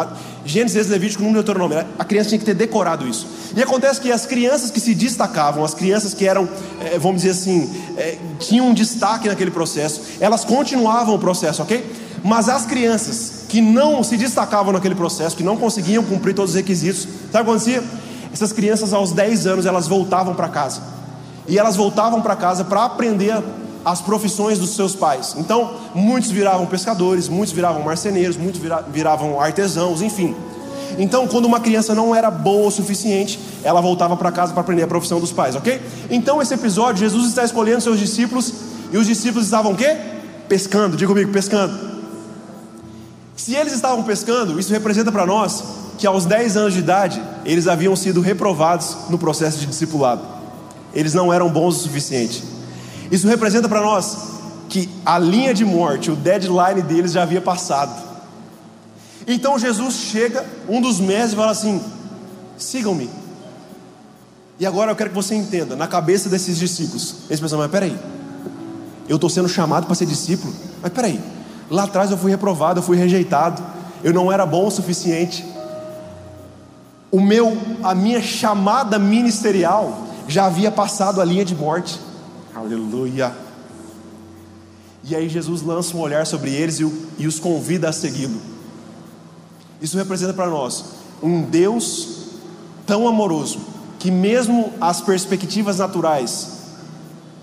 [0.45, 1.85] Gênesis, Levítico, Número Deuteronômio.
[1.99, 3.27] A criança tinha que ter decorado isso.
[3.55, 6.47] E acontece que as crianças que se destacavam, as crianças que eram,
[6.79, 11.85] eh, vamos dizer assim, eh, tinham um destaque naquele processo, elas continuavam o processo, ok?
[12.23, 16.55] Mas as crianças que não se destacavam naquele processo, que não conseguiam cumprir todos os
[16.55, 17.83] requisitos, sabe o que acontecia?
[18.31, 20.81] Essas crianças aos 10 anos elas voltavam para casa.
[21.49, 23.43] E elas voltavam para casa para aprender
[23.83, 25.35] as profissões dos seus pais.
[25.37, 30.33] Então, muitos viravam pescadores, muitos viravam marceneiros, muitos viravam artesãos, enfim.
[30.97, 34.83] Então, quando uma criança não era boa o suficiente, ela voltava para casa para aprender
[34.83, 35.81] a profissão dos pais, ok?
[36.09, 38.53] Então, esse episódio, Jesus está escolhendo seus discípulos
[38.93, 39.97] e os discípulos estavam o quê?
[40.47, 41.90] Pescando, diga comigo, pescando.
[43.43, 45.63] Se eles estavam pescando, isso representa para nós
[45.97, 50.21] que aos 10 anos de idade eles haviam sido reprovados no processo de discipulado.
[50.93, 52.43] Eles não eram bons o suficiente.
[53.09, 54.15] Isso representa para nós
[54.69, 57.99] que a linha de morte, o deadline deles já havia passado.
[59.25, 61.81] Então Jesus chega, um dos mestres, e fala assim:
[62.59, 63.09] sigam-me.
[64.59, 67.97] E agora eu quero que você entenda, na cabeça desses discípulos, eles pensam, mas peraí,
[69.09, 71.19] eu estou sendo chamado para ser discípulo, mas peraí,
[71.71, 73.63] lá atrás eu fui reprovado, eu fui rejeitado,
[74.03, 75.45] eu não era bom o suficiente.
[77.09, 81.97] O meu, a minha chamada ministerial já havia passado a linha de morte.
[82.53, 83.33] Aleluia.
[85.03, 88.39] E aí Jesus lança um olhar sobre eles e, e os convida a segui-lo.
[89.81, 90.83] Isso representa para nós
[91.23, 92.25] um Deus
[92.85, 93.59] tão amoroso
[93.97, 96.49] que, mesmo as perspectivas naturais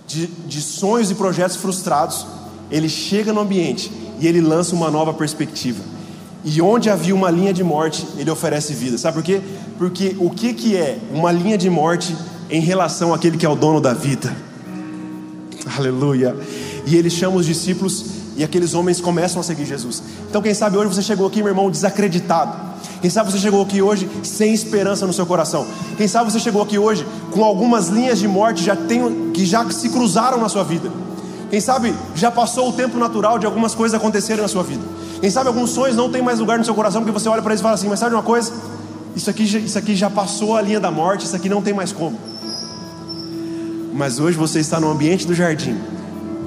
[0.06, 2.26] de, de sonhos e projetos frustrados,
[2.70, 5.82] ele chega no ambiente e ele lança uma nova perspectiva.
[6.44, 8.96] E onde havia uma linha de morte, ele oferece vida.
[8.96, 9.40] Sabe por quê?
[9.76, 12.16] Porque o que, que é uma linha de morte
[12.48, 14.34] em relação àquele que é o dono da vida?
[15.76, 16.36] Aleluia.
[16.86, 18.06] E ele chama os discípulos
[18.36, 20.02] e aqueles homens começam a seguir Jesus.
[20.28, 22.68] Então, quem sabe hoje você chegou aqui, meu irmão, desacreditado.
[23.00, 25.66] Quem sabe você chegou aqui hoje sem esperança no seu coração.
[25.96, 28.76] Quem sabe você chegou aqui hoje com algumas linhas de morte já
[29.34, 30.90] que já se cruzaram na sua vida.
[31.50, 34.82] Quem sabe já passou o tempo natural de algumas coisas acontecerem na sua vida.
[35.20, 37.52] Quem sabe alguns sonhos não tem mais lugar no seu coração porque você olha para
[37.52, 38.52] eles e fala assim: Mas sabe uma coisa?
[39.16, 41.92] Isso aqui, isso aqui já passou a linha da morte, isso aqui não tem mais
[41.92, 42.18] como.
[43.94, 45.76] Mas hoje você está no ambiente do jardim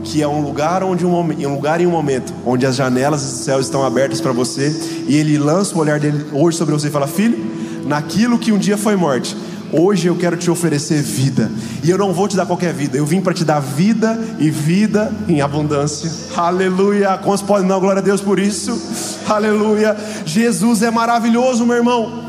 [0.04, 3.46] que é um lugar onde um, um lugar em um momento onde as janelas dos
[3.46, 4.76] céus estão abertas para você
[5.08, 7.38] e ele lança o olhar dele hoje sobre você e fala: "Filho,
[7.86, 9.36] naquilo que um dia foi morte,
[9.72, 11.52] hoje eu quero te oferecer vida.
[11.84, 14.50] E eu não vou te dar qualquer vida, eu vim para te dar vida e
[14.50, 16.12] vida em abundância.
[16.36, 17.18] Aleluia!
[17.18, 19.22] Quantos podem dar glória a Deus por isso?
[19.28, 19.96] Aleluia!
[20.26, 22.26] Jesus é maravilhoso, meu irmão.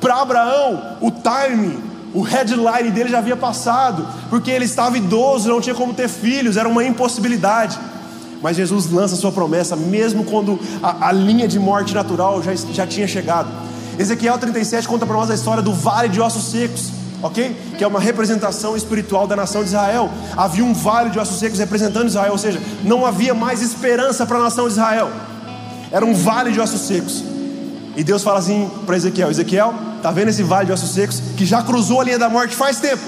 [0.00, 5.60] Para Abraão, o timing o headline dele já havia passado, porque ele estava idoso, não
[5.60, 7.76] tinha como ter filhos, era uma impossibilidade.
[8.40, 12.86] Mas Jesus lança sua promessa, mesmo quando a, a linha de morte natural já, já
[12.86, 13.48] tinha chegado.
[13.98, 16.90] Ezequiel 37 conta para nós a história do vale de ossos secos,
[17.22, 17.56] ok?
[17.78, 20.10] Que é uma representação espiritual da nação de Israel.
[20.36, 24.38] Havia um vale de ossos secos representando Israel, ou seja, não havia mais esperança para
[24.38, 25.10] a nação de Israel.
[25.92, 27.22] Era um vale de ossos secos.
[27.96, 29.72] E Deus fala assim para Ezequiel: Ezequiel,
[30.02, 32.80] tá vendo esse vale de ossos secos que já cruzou a linha da morte faz
[32.80, 33.02] tempo?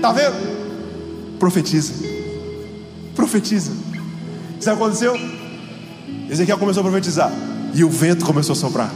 [0.00, 1.38] Tá vendo?
[1.38, 1.92] Profetiza.
[3.14, 3.72] Profetiza.
[4.58, 5.14] Sabe o que aconteceu?
[6.30, 7.30] Ezequiel começou a profetizar
[7.74, 8.90] e o vento começou a soprar.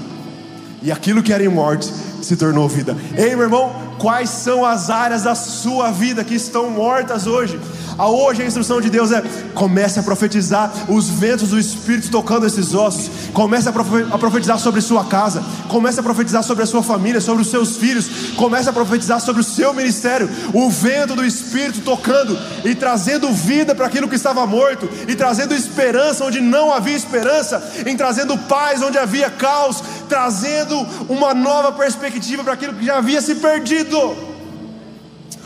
[0.84, 2.94] E aquilo que era em morte se tornou vida.
[3.16, 7.58] Ei, meu irmão, quais são as áreas da sua vida que estão mortas hoje?
[7.96, 9.22] A hoje a instrução de Deus é:
[9.54, 13.08] comece a profetizar os ventos do Espírito tocando esses ossos.
[13.32, 15.42] Comece a profetizar sobre sua casa.
[15.68, 18.32] Comece a profetizar sobre a sua família, sobre os seus filhos.
[18.36, 20.28] Comece a profetizar sobre o seu ministério.
[20.52, 25.54] O vento do Espírito tocando e trazendo vida para aquilo que estava morto, e trazendo
[25.54, 30.76] esperança onde não havia esperança, em trazendo paz onde havia caos, trazendo
[31.08, 33.98] uma nova perspectiva para aquilo que já havia se perdido.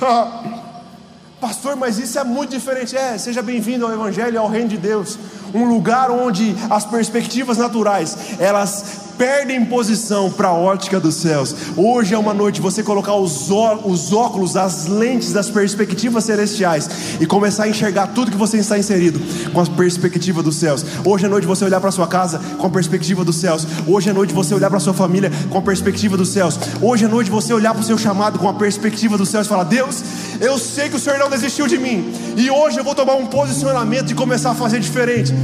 [1.40, 2.96] Pastor, mas isso é muito diferente.
[2.96, 5.18] É, seja bem-vindo ao Evangelho ao Reino de Deus.
[5.54, 11.54] Um lugar onde as perspectivas naturais elas perdem posição para a ótica dos céus.
[11.76, 13.50] Hoje é uma noite você colocar os,
[13.84, 16.88] os óculos, as lentes das perspectivas celestiais
[17.20, 19.20] e começar a enxergar tudo que você está inserido
[19.52, 20.84] com a perspectiva dos céus.
[21.04, 23.66] Hoje é noite você olhar para sua casa com a perspectiva dos céus.
[23.86, 26.58] Hoje é noite você olhar para sua família com a perspectiva dos céus.
[26.80, 29.48] Hoje é noite você olhar para o seu chamado com a perspectiva dos céus e
[29.48, 30.02] falar: Deus,
[30.40, 33.26] eu sei que o Senhor não desistiu de mim e hoje eu vou tomar um
[33.26, 35.34] posicionamento de começar a fazer diferente.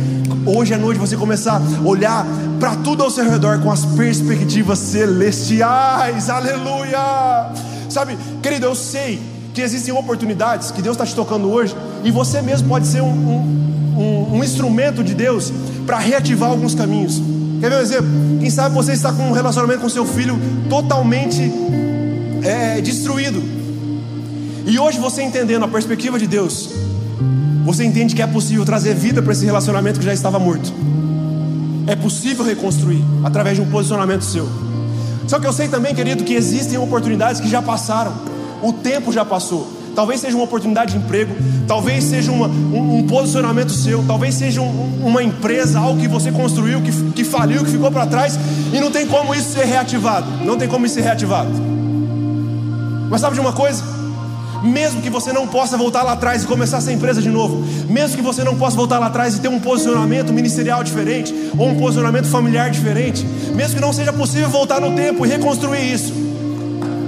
[0.47, 2.27] Hoje é noite você começar a olhar
[2.61, 6.29] para tudo ao seu redor com as perspectivas celestiais.
[6.29, 7.51] Aleluia!
[7.89, 9.21] Sabe, querido, eu sei
[9.55, 13.07] que existem oportunidades que Deus está te tocando hoje, e você mesmo pode ser um,
[13.07, 15.51] um, um, um instrumento de Deus
[15.87, 17.23] para reativar alguns caminhos.
[17.61, 18.11] Quer ver um exemplo?
[18.41, 20.39] Quem sabe você está com um relacionamento com seu filho
[20.69, 21.41] totalmente
[22.43, 23.43] é, destruído,
[24.67, 26.71] e hoje você entendendo a perspectiva de Deus,
[27.65, 30.73] você entende que é possível trazer vida para esse relacionamento que já estava morto.
[31.87, 34.49] É possível reconstruir através de um posicionamento seu.
[35.27, 38.13] Só que eu sei também, querido, que existem oportunidades que já passaram.
[38.63, 39.67] O tempo já passou.
[39.95, 41.35] Talvez seja uma oportunidade de emprego,
[41.69, 46.33] talvez seja uma, um, um, posicionamento seu, talvez seja um, uma empresa, algo que você
[46.33, 48.37] construiu, que, que faliu, que ficou para trás,
[48.73, 50.27] e não tem como isso ser reativado.
[50.45, 51.51] Não tem como isso ser reativado.
[53.09, 53.94] Mas sabe de uma coisa?
[54.65, 58.17] Mesmo que você não possa voltar lá atrás e começar essa empresa de novo, mesmo
[58.17, 61.79] que você não possa voltar lá atrás e ter um posicionamento ministerial diferente, ou um
[61.79, 66.13] posicionamento familiar diferente, mesmo que não seja possível voltar no tempo e reconstruir isso,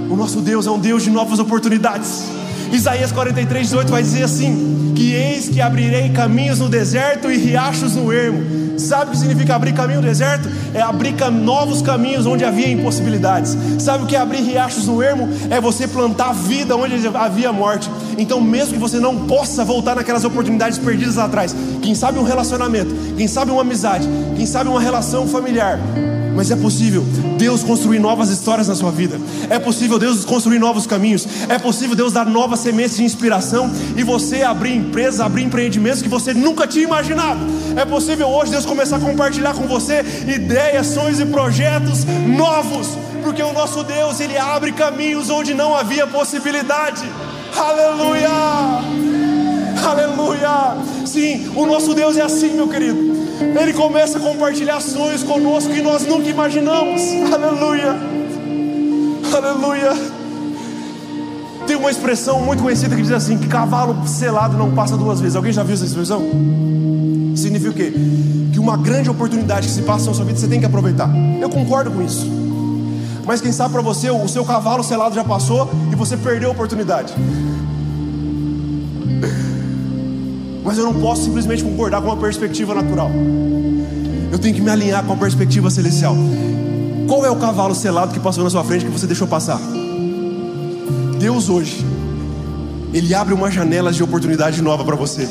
[0.09, 2.36] o nosso Deus é um Deus de novas oportunidades.
[2.71, 7.95] Isaías 43, 18 vai dizer assim: Que eis que abrirei caminhos no deserto e riachos
[7.95, 10.47] no ermo Sabe o que significa abrir caminho no deserto?
[10.73, 13.57] É abrir novos caminhos onde havia impossibilidades.
[13.79, 15.27] Sabe o que é abrir riachos no ermo?
[15.49, 17.89] É você plantar vida onde havia morte.
[18.17, 22.23] Então, mesmo que você não possa voltar naquelas oportunidades perdidas lá atrás, quem sabe um
[22.23, 25.79] relacionamento, quem sabe uma amizade, quem sabe uma relação familiar,
[26.37, 27.03] mas é possível
[27.35, 29.19] Deus construir novas histórias na sua vida.
[29.49, 31.27] É possível Deus construir novos caminhos.
[31.49, 36.07] É possível Deus dar novas sementes de inspiração e você abrir empresas, abrir empreendimentos que
[36.07, 37.39] você nunca tinha imaginado.
[37.75, 42.89] É possível hoje Deus começar a compartilhar com você ideias, sonhos e projetos novos,
[43.23, 47.03] porque o nosso Deus, ele abre caminhos onde não havia possibilidade.
[47.57, 48.29] Aleluia!
[49.83, 50.77] Aleluia!
[51.03, 53.26] Sim, o nosso Deus é assim, meu querido.
[53.39, 57.01] Ele começa a compartilhar sonhos conosco que nós nunca imaginamos.
[57.31, 57.95] Aleluia.
[59.35, 60.17] Aleluia.
[61.67, 65.35] Tem uma expressão muito conhecida que diz assim: que cavalo selado não passa duas vezes.
[65.35, 66.21] Alguém já viu essa expressão?
[67.35, 67.93] Significa o quê?
[68.53, 71.09] Que uma grande oportunidade que se passa na sua vida você tem que aproveitar.
[71.39, 72.25] Eu concordo com isso.
[73.25, 76.51] Mas quem sabe para você, o seu cavalo selado já passou e você perdeu a
[76.53, 77.13] oportunidade.
[80.67, 83.09] Mas eu não posso simplesmente concordar com uma perspectiva natural.
[84.29, 86.13] Eu tenho que me alinhar com a perspectiva celestial.
[87.07, 89.61] Qual é o cavalo selado que passou na sua frente que você deixou passar?
[91.17, 91.85] Deus hoje,
[92.93, 95.27] Ele abre uma janela de oportunidade nova para você.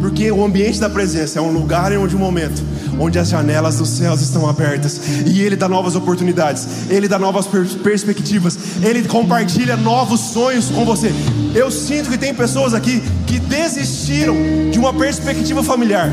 [0.00, 2.62] Porque o ambiente da presença é um lugar e um momento
[2.98, 7.46] onde as janelas dos céus estão abertas e Ele dá novas oportunidades, Ele dá novas
[7.46, 11.12] per perspectivas, Ele compartilha novos sonhos com você.
[11.54, 14.34] Eu sinto que tem pessoas aqui que desistiram
[14.70, 16.10] de uma perspectiva familiar.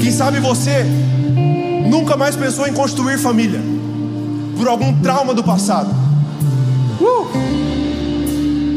[0.00, 0.84] Quem sabe você
[1.88, 3.60] nunca mais pensou em construir família
[4.56, 5.94] por algum trauma do passado.
[7.00, 7.51] Uh!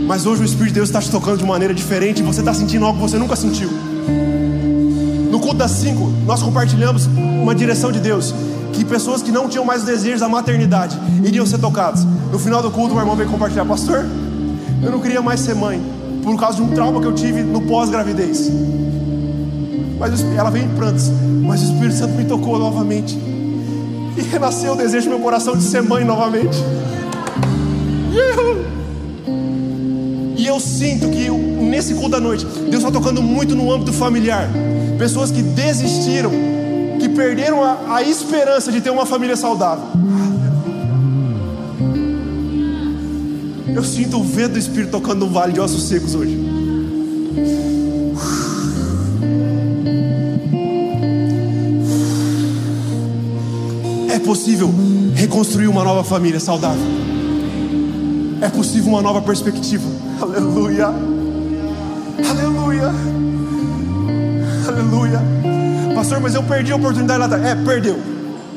[0.05, 2.53] Mas hoje o Espírito de Deus está te tocando de maneira diferente e você está
[2.53, 3.69] sentindo algo que você nunca sentiu.
[5.31, 8.33] No culto das cinco, nós compartilhamos uma direção de Deus.
[8.71, 12.05] Que pessoas que não tinham mais o desejo da maternidade iriam ser tocadas.
[12.31, 14.05] No final do culto, o irmão veio compartilhar, pastor.
[14.83, 15.81] Eu não queria mais ser mãe,
[16.23, 18.51] por causa de um trauma que eu tive no pós-gravidez.
[19.97, 21.09] Mas ela veio em prantos,
[21.41, 23.17] mas o Espírito Santo me tocou novamente.
[24.17, 26.57] E renasceu o desejo no meu coração de ser mãe novamente.
[28.13, 28.74] E
[30.55, 34.49] eu sinto que nesse culto da noite, Deus está tocando muito no âmbito familiar
[34.97, 36.31] pessoas que desistiram,
[36.97, 39.83] que perderam a, a esperança de ter uma família saudável.
[43.67, 46.39] Eu sinto o vento do Espírito tocando no vale de ossos secos hoje.
[54.09, 54.73] É possível
[55.13, 56.81] reconstruir uma nova família saudável.
[58.41, 59.94] É possível uma nova perspectiva.
[60.21, 60.87] Aleluia.
[62.29, 62.91] Aleluia.
[64.67, 65.21] Aleluia.
[65.93, 67.43] Pastor, mas eu perdi a oportunidade lá atrás.
[67.43, 67.99] É, perdeu.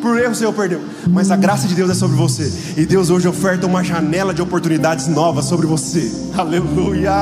[0.00, 0.80] Por erro seu perdeu.
[1.08, 2.52] Mas a graça de Deus é sobre você.
[2.76, 6.10] E Deus hoje oferta uma janela de oportunidades novas sobre você.
[6.36, 7.12] Aleluia.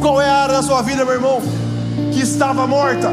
[0.00, 1.42] Qual é a área da sua vida, meu irmão,
[2.12, 3.10] que estava morta?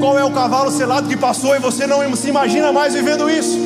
[0.00, 3.56] Qual é o cavalo selado que passou e você não se imagina mais vivendo isso?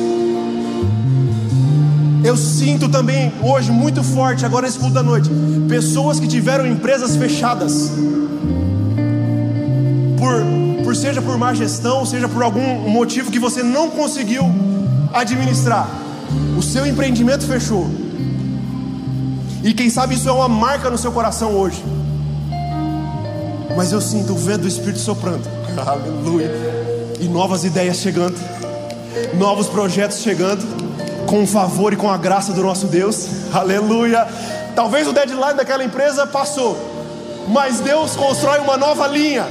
[2.23, 5.29] Eu sinto também hoje muito forte, agora nesse culto da noite,
[5.67, 7.91] pessoas que tiveram empresas fechadas
[10.17, 14.43] por, por seja por má gestão, seja por algum motivo que você não conseguiu
[15.13, 15.89] administrar,
[16.57, 17.89] o seu empreendimento fechou.
[19.61, 21.83] E quem sabe isso é uma marca no seu coração hoje.
[23.75, 25.43] Mas eu sinto o vento do Espírito soprando.
[25.85, 26.51] Aleluia.
[27.19, 28.37] E novas ideias chegando.
[29.37, 30.82] Novos projetos chegando.
[31.33, 33.27] Com o favor e com a graça do nosso Deus.
[33.51, 34.27] Aleluia.
[34.75, 36.77] Talvez o deadline daquela empresa passou.
[37.47, 39.43] Mas Deus constrói uma nova linha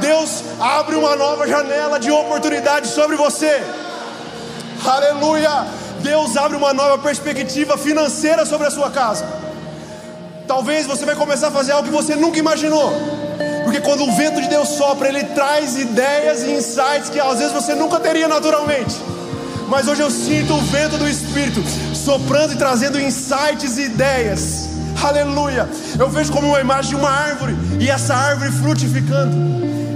[0.00, 3.60] Deus abre uma nova janela de oportunidade sobre você.
[4.84, 5.66] Aleluia!
[6.02, 9.26] Deus abre uma nova perspectiva financeira sobre a sua casa.
[10.46, 12.92] Talvez você vai começar a fazer algo que você nunca imaginou.
[13.64, 17.52] Porque quando o vento de Deus sopra, ele traz ideias e insights que às vezes
[17.52, 19.19] você nunca teria naturalmente.
[19.70, 21.62] Mas hoje eu sinto o vento do Espírito
[21.94, 24.68] soprando e trazendo insights e ideias.
[25.00, 25.68] Aleluia!
[25.96, 29.32] Eu vejo como uma imagem de uma árvore e essa árvore frutificando.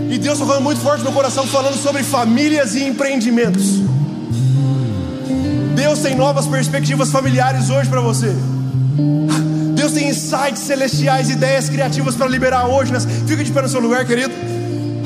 [0.09, 3.81] E Deus tocando muito forte no meu coração, falando sobre famílias e empreendimentos.
[5.75, 8.33] Deus tem novas perspectivas familiares hoje para você.
[9.75, 12.93] Deus tem insights celestiais, ideias criativas para liberar hoje.
[12.93, 13.09] Nessa...
[13.09, 14.33] Fica de pé no seu lugar, querido.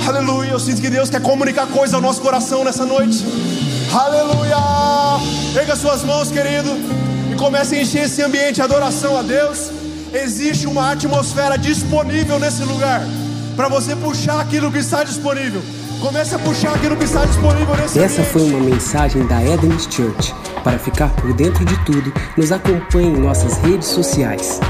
[0.07, 0.51] Aleluia.
[0.51, 3.25] Eu sinto que Deus quer comunicar coisa ao nosso coração nessa noite.
[3.93, 4.57] Aleluia.
[5.55, 6.71] Pega suas mãos, querido,
[7.33, 9.71] e comece a encher esse ambiente de adoração a Deus.
[10.13, 13.03] Existe uma atmosfera disponível nesse lugar
[13.57, 15.61] para você puxar aquilo que está disponível.
[16.01, 18.33] Comece a puxar aquilo que está disponível nesse Essa ambiente.
[18.33, 20.33] foi uma mensagem da Eden's Church.
[20.63, 24.61] Para ficar por dentro de tudo, nos acompanhe em nossas redes sociais.